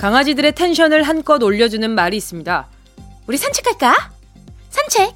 [0.00, 2.68] 강아지들의 텐션을 한껏 올려주는 말이 있습니다.
[3.26, 4.10] 우리 산책할까?
[4.70, 5.14] 산책!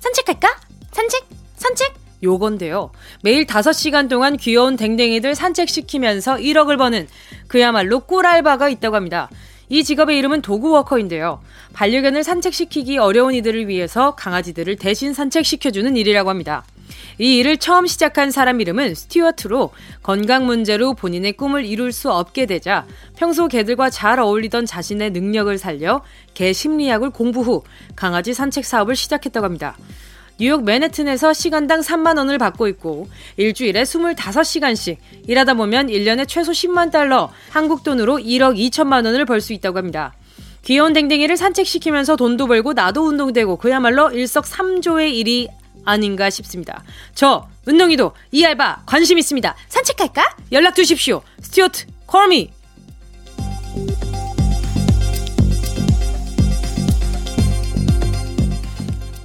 [0.00, 0.48] 산책할까?
[0.90, 1.24] 산책?
[1.54, 1.94] 산책?
[2.20, 2.90] 요건데요.
[3.22, 7.06] 매일 5시간 동안 귀여운 댕댕이들 산책시키면서 1억을 버는
[7.46, 9.30] 그야말로 꿀알바가 있다고 합니다.
[9.68, 11.40] 이 직업의 이름은 도구워커인데요.
[11.72, 16.64] 반려견을 산책시키기 어려운 이들을 위해서 강아지들을 대신 산책시켜주는 일이라고 합니다.
[17.18, 19.70] 이 일을 처음 시작한 사람 이름은 스튜어트로
[20.02, 22.86] 건강 문제로 본인의 꿈을 이룰 수 없게 되자
[23.16, 26.02] 평소 개들과 잘 어울리던 자신의 능력을 살려
[26.34, 27.62] 개 심리학을 공부 후
[27.94, 29.76] 강아지 산책 사업을 시작했다고 합니다.
[30.38, 34.96] 뉴욕 맨해튼에서 시간당 3만 원을 받고 있고 일주일에 25시간씩
[35.28, 40.12] 일하다 보면 1년에 최소 10만 달러, 한국 돈으로 1억 2천만 원을 벌 수 있다고 합니다.
[40.64, 45.48] 귀여운 댕댕이를 산책시키면서 돈도 벌고 나도 운동되고 그야말로 일석삼조의 일이
[45.84, 46.82] 아닌가 싶습니다.
[47.14, 49.54] 저 은동이도 이 알바 관심 있습니다.
[49.68, 50.36] 산책할까?
[50.52, 51.22] 연락 주십시오.
[51.40, 52.52] 스튜어트 콜미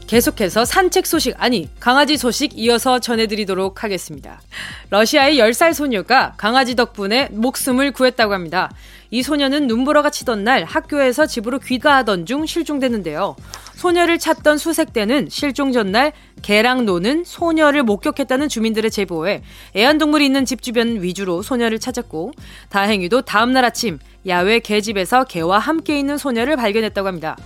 [0.10, 4.41] 계속해서 산책 소식, 아니, 강아지 소식 이어서 전해드리도록 하겠습니다.
[4.89, 8.72] 러시아의 10살 소녀가 강아지 덕분에 목숨을 구했다고 합니다.
[9.12, 13.36] 이 소녀는 눈보라가 치던 날 학교에서 집으로 귀가하던 중 실종됐는데요.
[13.76, 19.43] 소녀를 찾던 수색대는 실종 전날 개랑 노는 소녀를 목격했다는 주민들의 제보에
[19.76, 22.32] 애완동물이 있는 집 주변 위주로 소녀를 찾았고
[22.70, 27.38] 다행히도 다음날 아침 야외 개집에서 개와 함께 있는 소녀를 발견했다고 합니다.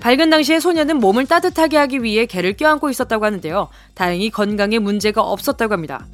[0.00, 3.68] 발견 당시에 소녀는 몸을 따뜻하게 하기 위해 개를 껴안고 있었다고 하는데요.
[3.94, 6.06] 다행히 건강에 문제가 없었다고 합니다.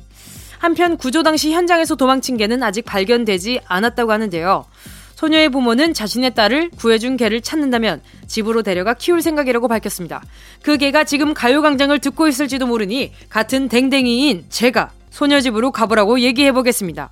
[0.59, 4.65] 한편 구조 당시 현장에서 도망친 개는 아직 발견되지 않았다고 하는데요.
[5.17, 10.23] 소녀의 부모는 자신의 딸을 구해준 개를 찾는다면 집으로 데려가 키울 생각이라고 밝혔습니다.
[10.63, 17.11] 그 개가 지금 가요광장을 듣고 있을지도 모르니 같은 댕댕이인 제가 소녀 집으로 가보라고 얘기해보겠습니다.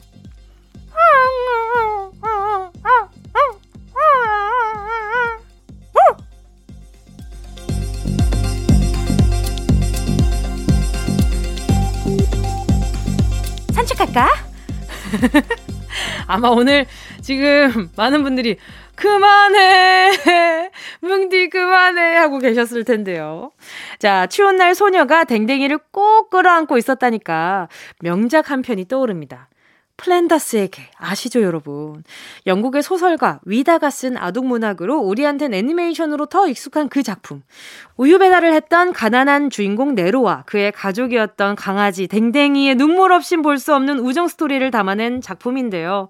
[16.26, 16.86] 아마 오늘
[17.20, 18.56] 지금 많은 분들이
[18.94, 20.70] 그만해!
[21.00, 22.16] 뭉디 그만해!
[22.16, 23.50] 하고 계셨을 텐데요.
[23.98, 27.68] 자, 추운 날 소녀가 댕댕이를 꼭 끌어안고 있었다니까
[28.00, 29.49] 명작 한 편이 떠오릅니다.
[30.00, 32.02] 플랜다스에게 아시죠 여러분?
[32.46, 37.42] 영국의 소설가 위다가 쓴 아동문학으로 우리한텐 애니메이션으로 더 익숙한 그 작품.
[37.98, 44.28] 우유 배달을 했던 가난한 주인공 네로와 그의 가족이었던 강아지 댕댕이의 눈물 없인 볼수 없는 우정
[44.28, 46.08] 스토리를 담아낸 작품인데요.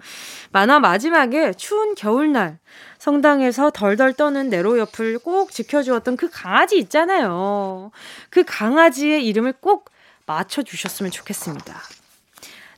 [0.52, 2.58] 만화 마지막에 추운 겨울날
[2.98, 7.90] 성당에서 덜덜 떠는 네로 옆을 꼭 지켜주었던 그 강아지 있잖아요.
[8.30, 9.90] 그 강아지의 이름을 꼭
[10.26, 11.99] 맞춰주셨으면 좋겠습니다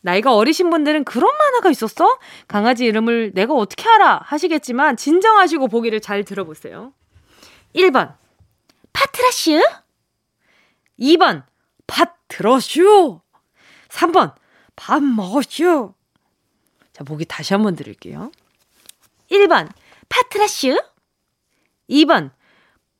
[0.03, 2.19] 나이가 어리신 분들은 그런 만화가 있었어?
[2.49, 4.21] 강아지 이름을 내가 어떻게 알아?
[4.25, 6.93] 하시겠지만 진정하시고 보기를 잘 들어보세요.
[7.75, 8.17] 1번.
[8.93, 9.63] 파트라슈.
[10.99, 11.45] 2번.
[11.87, 13.21] 밥 들어슈.
[13.89, 14.35] 3번.
[14.75, 15.95] 밥 먹었슈.
[16.93, 18.33] 자 보기 다시 한번 드릴게요.
[19.31, 19.71] 1번.
[20.09, 20.83] 파트라슈.
[21.89, 22.31] 2번.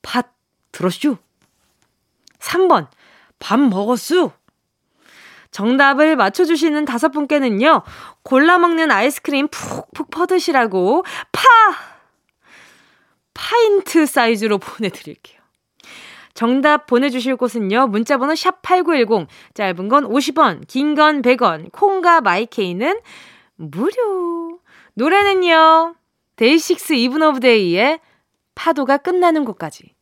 [0.03, 0.35] 팥
[0.71, 1.17] 들었슈.
[2.39, 2.89] 3번.
[3.41, 4.31] 밥 먹었슈
[5.53, 7.83] 정답을 맞춰주시는 다섯 분께는요,
[8.23, 11.41] 골라 먹는 아이스크림 푹푹 퍼드시라고 파!
[13.35, 15.41] 파인트 사이즈로 보내드릴게요.
[16.35, 17.89] 정답 보내주실 곳은요.
[17.89, 23.01] 문자번호 샵8910, 짧은 건 50원, 긴 건 100원, 콩과 마이케이는
[23.57, 24.59] 무료.
[24.95, 25.95] 노래는요.
[26.37, 28.01] 데이식스 이븐 오브 데이의
[28.55, 29.95] 파도가 끝나는 곳까지.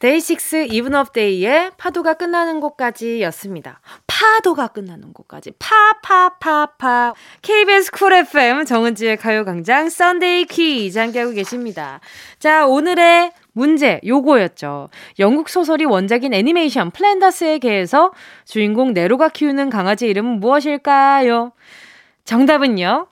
[0.00, 3.80] 데이식스 이븐 오브 데이의 파도가 끝나는 곳까지 였습니다.
[4.06, 5.52] 파도가 끝나는 곳까지.
[5.58, 7.14] 파파파파.
[7.42, 12.00] KBS 쿨 FM 정은지의 가요광장 썬데이 퀴즈 함께하고 계십니다.
[12.38, 14.88] 자, 오늘의 문제 요거였죠.
[15.18, 18.12] 영국 소설이 원작인 애니메이션 플랜더스의 개에서
[18.44, 21.52] 주인공 네로가 키우는 강아지 이름은 무엇일까요?
[22.24, 23.08] 정답은요.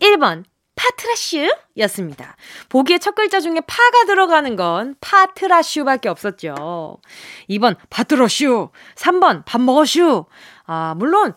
[0.00, 0.44] 1번
[0.80, 2.36] 파트라슈 였습니다.
[2.70, 6.96] 보기에 첫 글자 중에 파가 들어가는 건 파트라슈밖에 없었죠.
[7.50, 10.24] 2번 팥 들었슈, 3번 밥 먹었슈.
[10.64, 11.34] 아, 물론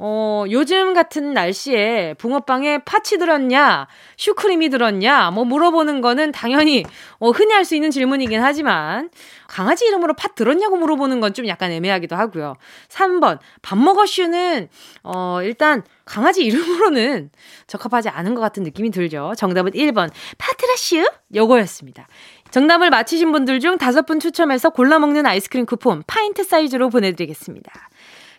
[0.00, 6.84] 어, 요즘 같은 날씨에 붕어빵에 팥이 들었냐, 슈크림이 들었냐, 뭐 물어보는 거는 당연히,
[7.18, 9.10] 어, 흔히 할 수 있는 질문이긴 하지만,
[9.48, 12.54] 강아지 이름으로 팥 들었냐고 물어보는 건 좀 약간 애매하기도 하고요.
[12.88, 14.68] 3번, 밥 먹었슈는,
[15.02, 17.30] 어, 일단, 강아지 이름으로는
[17.66, 19.32] 적합하지 않은 것 같은 느낌이 들죠.
[19.36, 21.04] 정답은 1번, 파트라슈?
[21.34, 22.06] 요거였습니다.
[22.50, 27.70] 정답을 맞히신 분들 중 다섯 분 추첨해서 골라 먹는 아이스크림 쿠폰 파인트 사이즈로 보내드리겠습니다.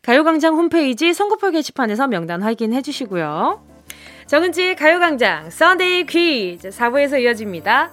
[0.03, 3.61] 가요광장 홈페이지 선곡표 게시판에서 명단 확인해 주시고요.
[4.27, 7.91] 정은지 가요광장 썬데이 퀴즈 4부에서 이어집니다.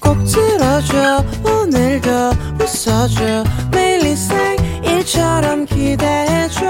[0.00, 2.10] 꼭 들어줘 오늘도
[2.60, 4.00] 웃어줘 매일
[4.84, 6.60] 일처럼 기대해줘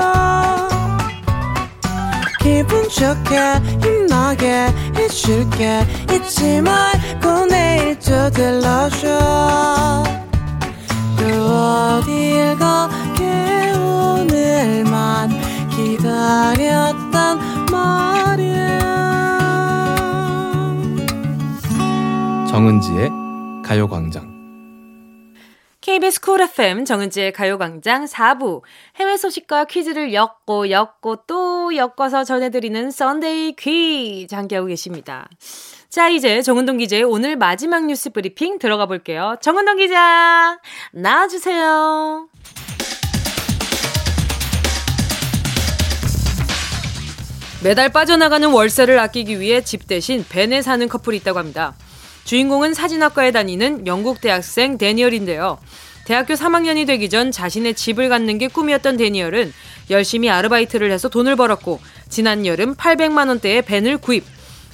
[2.41, 3.37] 기분 좋게
[3.83, 5.81] 힘나게 해줄게
[6.13, 10.03] 잊지 말고 내일 또 들러줘
[11.19, 13.20] 또 어딜 가게
[14.21, 15.31] 오늘만
[15.71, 17.39] 기다렸단
[17.73, 18.79] 말이야
[22.51, 23.11] 정은지의
[23.65, 24.29] 가요광장
[25.81, 28.61] KBS 쿨 FM 정은지의 가요광장 4부
[28.97, 35.31] 해외 소식과 퀴즈를 엮고 엮고 또 엮어서 전해드리는 Sunday 퀴즈 함께하고 계십니다.
[35.89, 39.37] 자, 이제 정은동 기자의 오늘 마지막 뉴스 브리핑 들어가 볼게요.
[39.41, 40.59] 정은동 기자,
[40.93, 42.29] 나와주세요.
[47.63, 51.75] 매달 빠져나가는 월세를 아끼기 위해 집 대신 벤에 사는 커플이 있다고 합니다.
[52.25, 55.59] 주인공은 사진학과에 다니는 영국 대학생 데니얼인데요.
[56.07, 59.53] 대학교 3학년이 되기 전 자신의 집을 갖는 게 꿈이었던 데니얼은
[59.91, 64.25] 열심히 아르바이트를 해서 돈을 벌었고 지난 여름 800만 원대의 벤을 구입.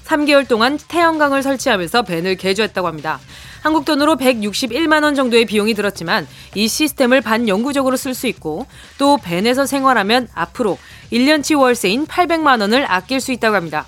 [0.06, 3.20] 3개월 동안 태양광을 설치하면서 벤을 개조했다고 합니다.
[3.62, 8.66] 한국 돈으로 161만 원 정도의 비용이 들었지만 이 시스템을 반영구적으로 쓸 수 있고
[8.98, 10.78] 또 벤에서 생활하면 앞으로
[11.12, 13.86] 1년치 월세인 800만 원을 아낄 수 있다고 합니다.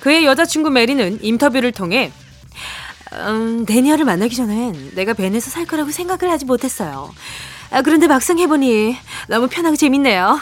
[0.00, 2.12] 그의 여자친구 메리는 인터뷰를 통해
[3.12, 7.12] 음, 데니얼을 만나기 전엔 내가 벤에서 살 거라고 생각을 하지 못했어요.
[7.70, 8.96] 아, 그런데 막상 해보니
[9.28, 10.38] 너무 편하고 재밌네요.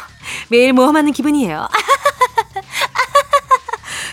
[0.49, 1.69] 매일 모험하는 기분이에요.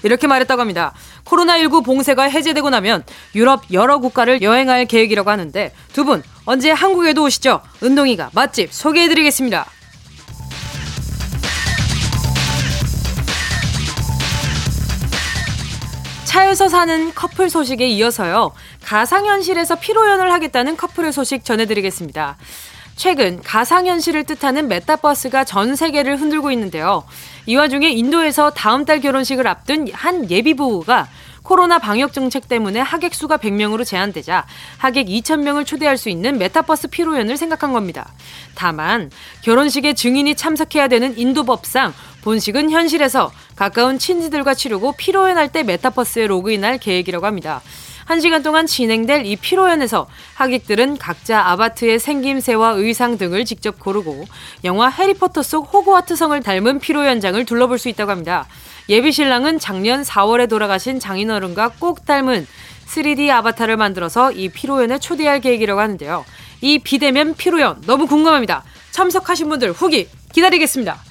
[0.04, 0.94] 이렇게 말했다고 합니다.
[1.26, 3.04] 코로나19 봉쇄가 해제되고 나면
[3.36, 7.62] 유럽 여러 국가를 여행할 계획이라고 하는데 두 분 언제 한국에도 오시죠?
[7.84, 9.66] 은동이가 맛집 소개해드리겠습니다.
[16.26, 18.54] 차에서 사는 커플 소식에 이어서요.
[18.86, 22.38] 가상현실에서 피로연을 하겠다는 커플의 소식 전해드리겠습니다.
[22.96, 27.04] 최근 가상현실을 뜻하는 메타버스가 전 세계를 흔들고 있는데요.
[27.46, 31.08] 이 와중에 인도에서 다음 달 결혼식을 앞둔 한 예비부부가
[31.44, 34.46] 코로나 방역 정책 때문에 하객 수가 100명으로 제한되자
[34.78, 38.14] 하객 2,000명을 초대할 수 있는 메타버스 피로연을 생각한 겁니다.
[38.54, 39.10] 다만
[39.42, 46.78] 결혼식에 증인이 참석해야 되는 인도 법상 본식은 현실에서 가까운 친지들과 치르고 피로연할 때 메타버스에 로그인할
[46.78, 47.62] 계획이라고 합니다.
[48.12, 54.26] 1시간 동안 진행될 이 피로연에서 하객들은 각자 아바트의 생김새와 의상 등을 직접 고르고
[54.66, 58.48] 영화 해리포터 속 호그와트 성을 닮은 피로연장을 둘러볼 수 있다고 합니다.
[58.90, 62.46] 예비 신랑은 작년 4월에 돌아가신 장인어른과 꼭 닮은
[62.88, 66.26] 3D 아바타를 만들어서 이 피로연에 초대할 계획이라고 하는데요.
[66.60, 68.64] 이 비대면 피로연 너무 궁금합니다.
[68.92, 71.11] 참석하신 분들 후기 기다리겠습니다.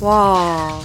[0.00, 0.80] 와,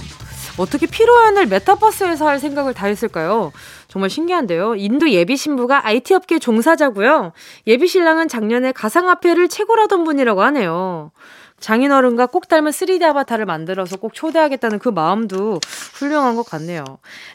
[0.58, 3.52] 어떻게 피로연을 메타버스에서 할 생각을 다 했을까요?
[3.86, 4.74] 정말 신기한데요.
[4.74, 7.32] 인도 예비 신부가 IT 업계 종사자고요.
[7.68, 11.12] 예비 신랑은 작년에 가상화폐를 최고라던 분이라고 하네요.
[11.60, 15.60] 장인어른과 꼭 닮은 3D 아바타를 만들어서 꼭 초대하겠다는 그 마음도
[15.94, 16.84] 훌륭한 것 같네요.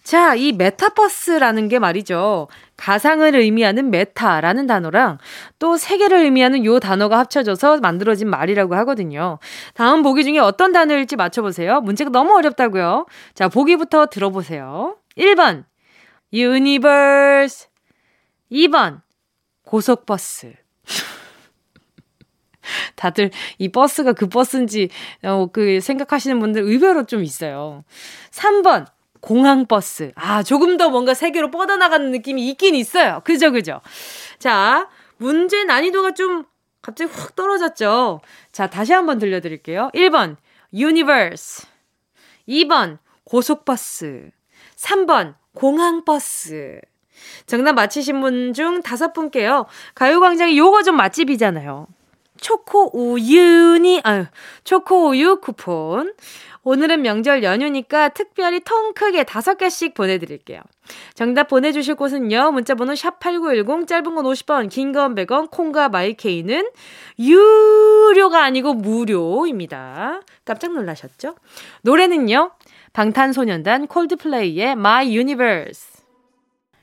[0.03, 2.47] 자, 이 메타버스라는 게 말이죠.
[2.77, 5.17] 가상을 의미하는 메타라는 단어랑
[5.57, 9.39] 또 세계를 의미하는 요 단어가 합쳐져서 만들어진 말이라고 하거든요.
[9.73, 11.81] 다음 보기 중에 어떤 단어일지 맞춰보세요.
[11.81, 13.07] 문제가 너무 어렵다고요.
[13.33, 14.95] 자, 보기부터 들어보세요.
[15.17, 15.65] 1번,
[16.31, 17.67] universe.
[18.51, 19.01] 2번,
[19.65, 20.53] 고속버스.
[22.95, 24.89] 다들 이 버스가 그 버스인지,
[25.23, 27.83] 어, 그 생각하시는 분들 의외로 좀 있어요.
[28.31, 28.85] 3번,
[29.21, 30.11] 공항 버스.
[30.15, 33.21] 아, 조금 더 뭔가 세계로 뻗어나가는 느낌이 있긴 있어요.
[33.25, 33.81] 그죠, 그죠?
[34.39, 36.45] 자, 문제 난이도가 좀
[36.81, 38.21] 갑자기 확 떨어졌죠?
[38.51, 39.89] 자, 다시 한번 들려드릴게요.
[39.93, 40.37] 1번,
[40.73, 41.67] universe.
[42.47, 44.31] 2번, 고속버스.
[44.77, 46.79] 3번, 공항버스.
[47.45, 49.65] 정답 맞히신 분 중 다섯 분께요.
[49.93, 51.87] 가요광장이 요거 좀 맛집이잖아요.
[52.41, 54.25] 초코 우유니, 아유,
[54.63, 56.13] 초코 우유 쿠폰.
[56.63, 60.61] 오늘은 명절 연휴니까 특별히 통 크게 다섯 개씩 보내드릴게요.
[61.13, 62.51] 정답 보내주실 곳은요.
[62.51, 66.69] 문자번호 샵8910 짧은 건 50원 긴 건 100원 콩과 my K는
[67.17, 70.21] 유료가 아니고 무료입니다.
[70.45, 71.35] 깜짝 놀라셨죠?
[71.83, 72.51] 노래는요.
[72.93, 75.88] 방탄소년단 콜드플레이의 My Universe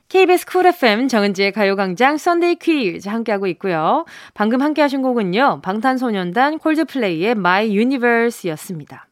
[0.09, 4.05] KBS 쿨 FM 정은지의 가요광장 Sunday 퀴즈 함께하고 있고요.
[4.33, 5.59] 방금 함께하신 곡은요.
[5.61, 9.07] 방탄소년단 콜드플레이의 My Universe였습니다.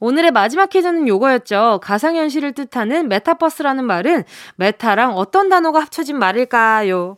[0.00, 1.80] 오늘의 마지막 퀴즈는 요거였죠.
[1.82, 4.24] 가상현실을 뜻하는 메타버스라는 말은
[4.56, 7.16] 메타랑 어떤 단어가 합쳐진 말일까요?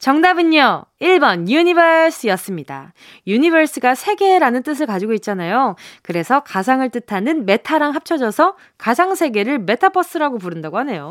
[0.00, 0.86] 정답은요.
[1.00, 2.94] 1번 universe였습니다.
[3.28, 5.76] universe가 세계라는 뜻을 가지고 있잖아요.
[6.02, 11.08] 그래서 가상을 뜻하는 meta랑 합쳐져서 가상 세계를 메타버스라고 부른다고 하네요.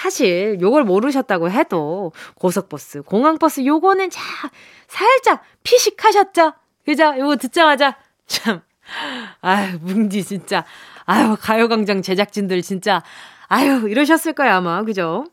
[0.00, 4.22] 사실 요걸 모르셨다고 해도 고속버스, 공항버스 요거는 자
[4.88, 6.54] 살짝 피식하셨죠?
[6.86, 7.14] 그죠?
[7.18, 8.62] 요거 듣자마자 참
[9.42, 10.64] 아유, 뭉디 진짜.
[11.04, 13.02] 아유, 가요광장 제작진들 진짜.
[13.48, 14.82] 아유, 이러셨을 거예요, 아마.
[14.84, 15.26] 그죠?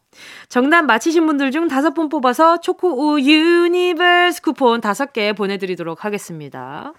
[0.50, 6.94] 정답 맞히신 분들 중 다섯 분 뽑아서 초코우 유니버스 쿠폰 다섯 개 보내드리도록 하겠습니다.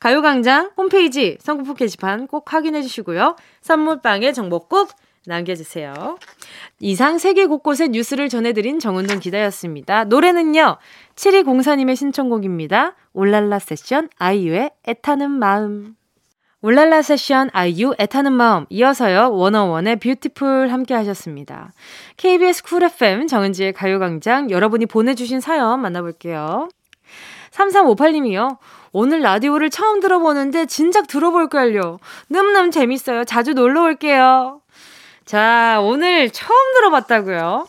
[0.00, 3.36] 가요광장 홈페이지 선곡표 게시판 꼭 확인해 주시고요.
[3.60, 4.90] 선물방에 정보 꼭
[5.26, 6.18] 남겨주세요.
[6.80, 10.04] 이상 세계 곳곳의 뉴스를 전해드린 정은동 기자였습니다.
[10.04, 10.76] 노래는요,
[11.16, 12.94] 7204님의 신청곡입니다.
[13.12, 15.96] 울랄라세션 아이유의 애타는 마음.
[16.64, 21.74] 울랄라세션 아이유 애타는 마음 이어서요 Wanna One의 Beautiful 함께 하셨습니다.
[22.16, 26.70] KBS 쿨 FM 정은지의 가요광장 여러분이 보내주신 사연 만나볼게요.
[27.50, 28.56] 3358님이요.
[28.92, 31.98] 오늘 라디오를 처음 들어보는데 진작 들어볼걸요.
[32.30, 33.24] 넘넘 재밌어요.
[33.24, 34.62] 자주 놀러 올게요.
[35.24, 37.66] 자, 오늘 처음 들어봤다고요?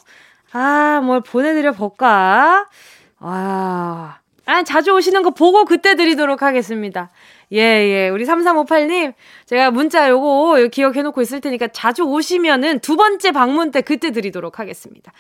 [0.52, 2.68] 아, 뭘 보내드려 볼까?
[3.20, 7.10] 아, 아, 자주 오시는 거 보고 그때 드리도록 하겠습니다.
[7.54, 8.10] 예, 예.
[8.10, 9.14] 우리 3358님,
[9.46, 15.12] 제가 문자 요거 기억해놓고 있을 테니까 자주 오시면은 두 번째 방문 때 그때 드리도록 하겠습니다.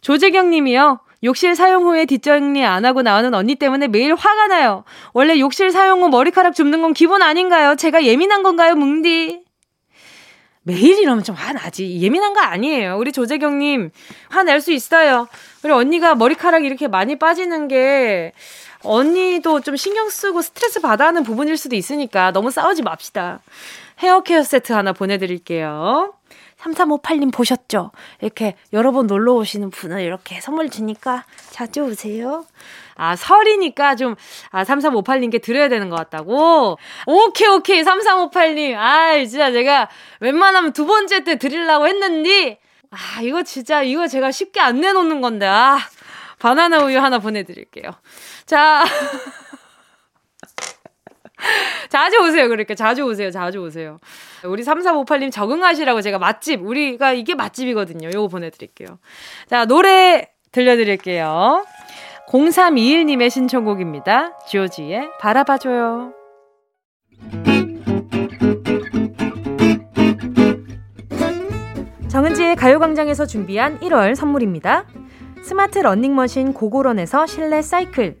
[0.00, 0.98] 조재경 님이요.
[1.22, 4.84] 욕실 사용 후에 뒷정리 안 하고 나오는 언니 때문에 매일 화가 나요.
[5.12, 7.76] 원래 욕실 사용 후 머리카락 줍는 건 기본 아닌가요?
[7.76, 9.43] 제가 예민한 건가요, 뭉디?
[10.64, 12.00] 매일 이러면 좀 화나지.
[12.00, 12.96] 예민한 거 아니에요.
[12.98, 13.90] 우리 조재경님,
[14.30, 15.28] 화낼 수 있어요.
[15.62, 18.32] 우리 언니가 머리카락이 이렇게 많이 빠지는 게,
[18.82, 23.40] 언니도 좀 신경 쓰고 스트레스 받아 하는 부분일 수도 있으니까 너무 싸우지 맙시다.
[24.00, 26.14] 헤어 케어 세트 하나 보내드릴게요.
[26.64, 27.90] 3358님 보셨죠?
[28.20, 32.46] 이렇게 여러 번 놀러 오시는 분을 이렇게 선물 주니까 자주 오세요.
[32.96, 34.14] 아, 설이니까 좀,
[34.50, 36.78] 아, 3358님께 드려야 되는 것 같다고?
[37.06, 38.76] 오케이, 오케이, 3358님.
[38.76, 39.88] 아, 진짜 제가
[40.20, 42.60] 웬만하면 두 번째 때 드리려고 했는데,
[42.90, 45.78] 아, 이거 진짜, 이거 제가 쉽게 안 내놓는 건데, 아,
[46.38, 47.90] 바나나 우유 하나 보내드릴게요.
[48.46, 48.84] 자.
[51.88, 52.48] 자주 오세요.
[52.48, 53.30] 그러니까 자주 오세요.
[53.30, 53.98] 자주 오세요.
[54.44, 58.10] 우리 3358님 적응하시라고 제가 맛집, 우리가 이게 맛집이거든요.
[58.12, 58.98] 요거 보내드릴게요.
[59.48, 61.64] 자, 노래 들려드릴게요.
[62.28, 64.38] 0321님의 신청곡입니다.
[64.46, 66.14] 지오지의 바라봐줘요.
[72.08, 74.86] 정은지의 가요광장에서 준비한 1월 선물입니다.
[75.42, 78.20] 스마트 러닝머신 고고런에서 실내 사이클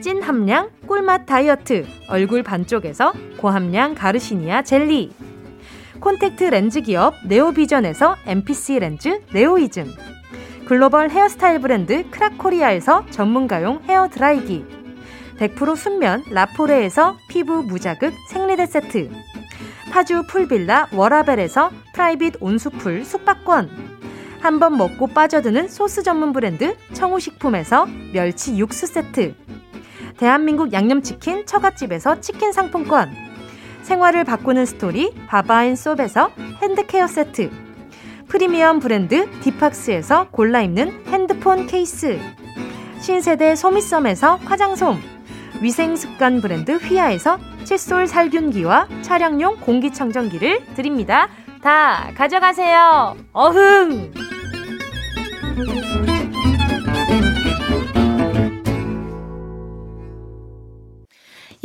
[0.00, 1.86] 찐 함량 꿀맛 다이어트.
[2.08, 5.12] 얼굴 반쪽에서 고함량 가르시니아 젤리.
[6.00, 9.86] 콘택트 렌즈 기업 네오비전에서 MPC 렌즈 네오이즘.
[10.66, 14.64] 글로벌 헤어스타일 브랜드 크라코리아에서 전문가용 헤어 드라이기.
[15.38, 19.10] 100% 순면 라포레에서 피부 무자극 생리대 세트.
[19.90, 23.96] 파주 풀빌라 워라벨에서 private 온수풀 숙박권.
[24.40, 29.34] 한 번 먹고 빠져드는 소스 전문 브랜드 청우식품에서 멸치 육수 세트
[30.18, 33.10] 대한민국 양념치킨 처갓집에서 치킨 상품권
[33.82, 36.30] 생활을 바꾸는 스토리 바바앤솝에서
[36.62, 37.50] hand care 세트
[38.28, 42.18] 프리미엄 브랜드 디팍스에서 골라 입는 핸드폰 케이스
[43.00, 45.16] 신세대 소미썸에서 화장솜
[45.62, 51.28] 위생습관 브랜드 휘하에서 칫솔 살균기와 차량용 공기청정기를 드립니다.
[51.62, 53.16] 다 가져가세요.
[53.32, 54.12] 어흥!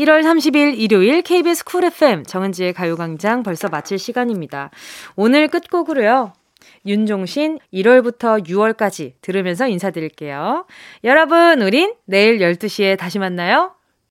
[0.02, 4.72] 1월 30일 일요일 KBS 쿨 FM 정은지의 가요광장 벌써 마칠 시간입니다.
[5.16, 6.34] 오늘 끝곡으로요.
[6.88, 10.66] 윤종신 1월부터 6월까지 들으면서 인사드릴게요.
[11.04, 13.76] 여러분, 우린 내일 12시에 다시 만나요.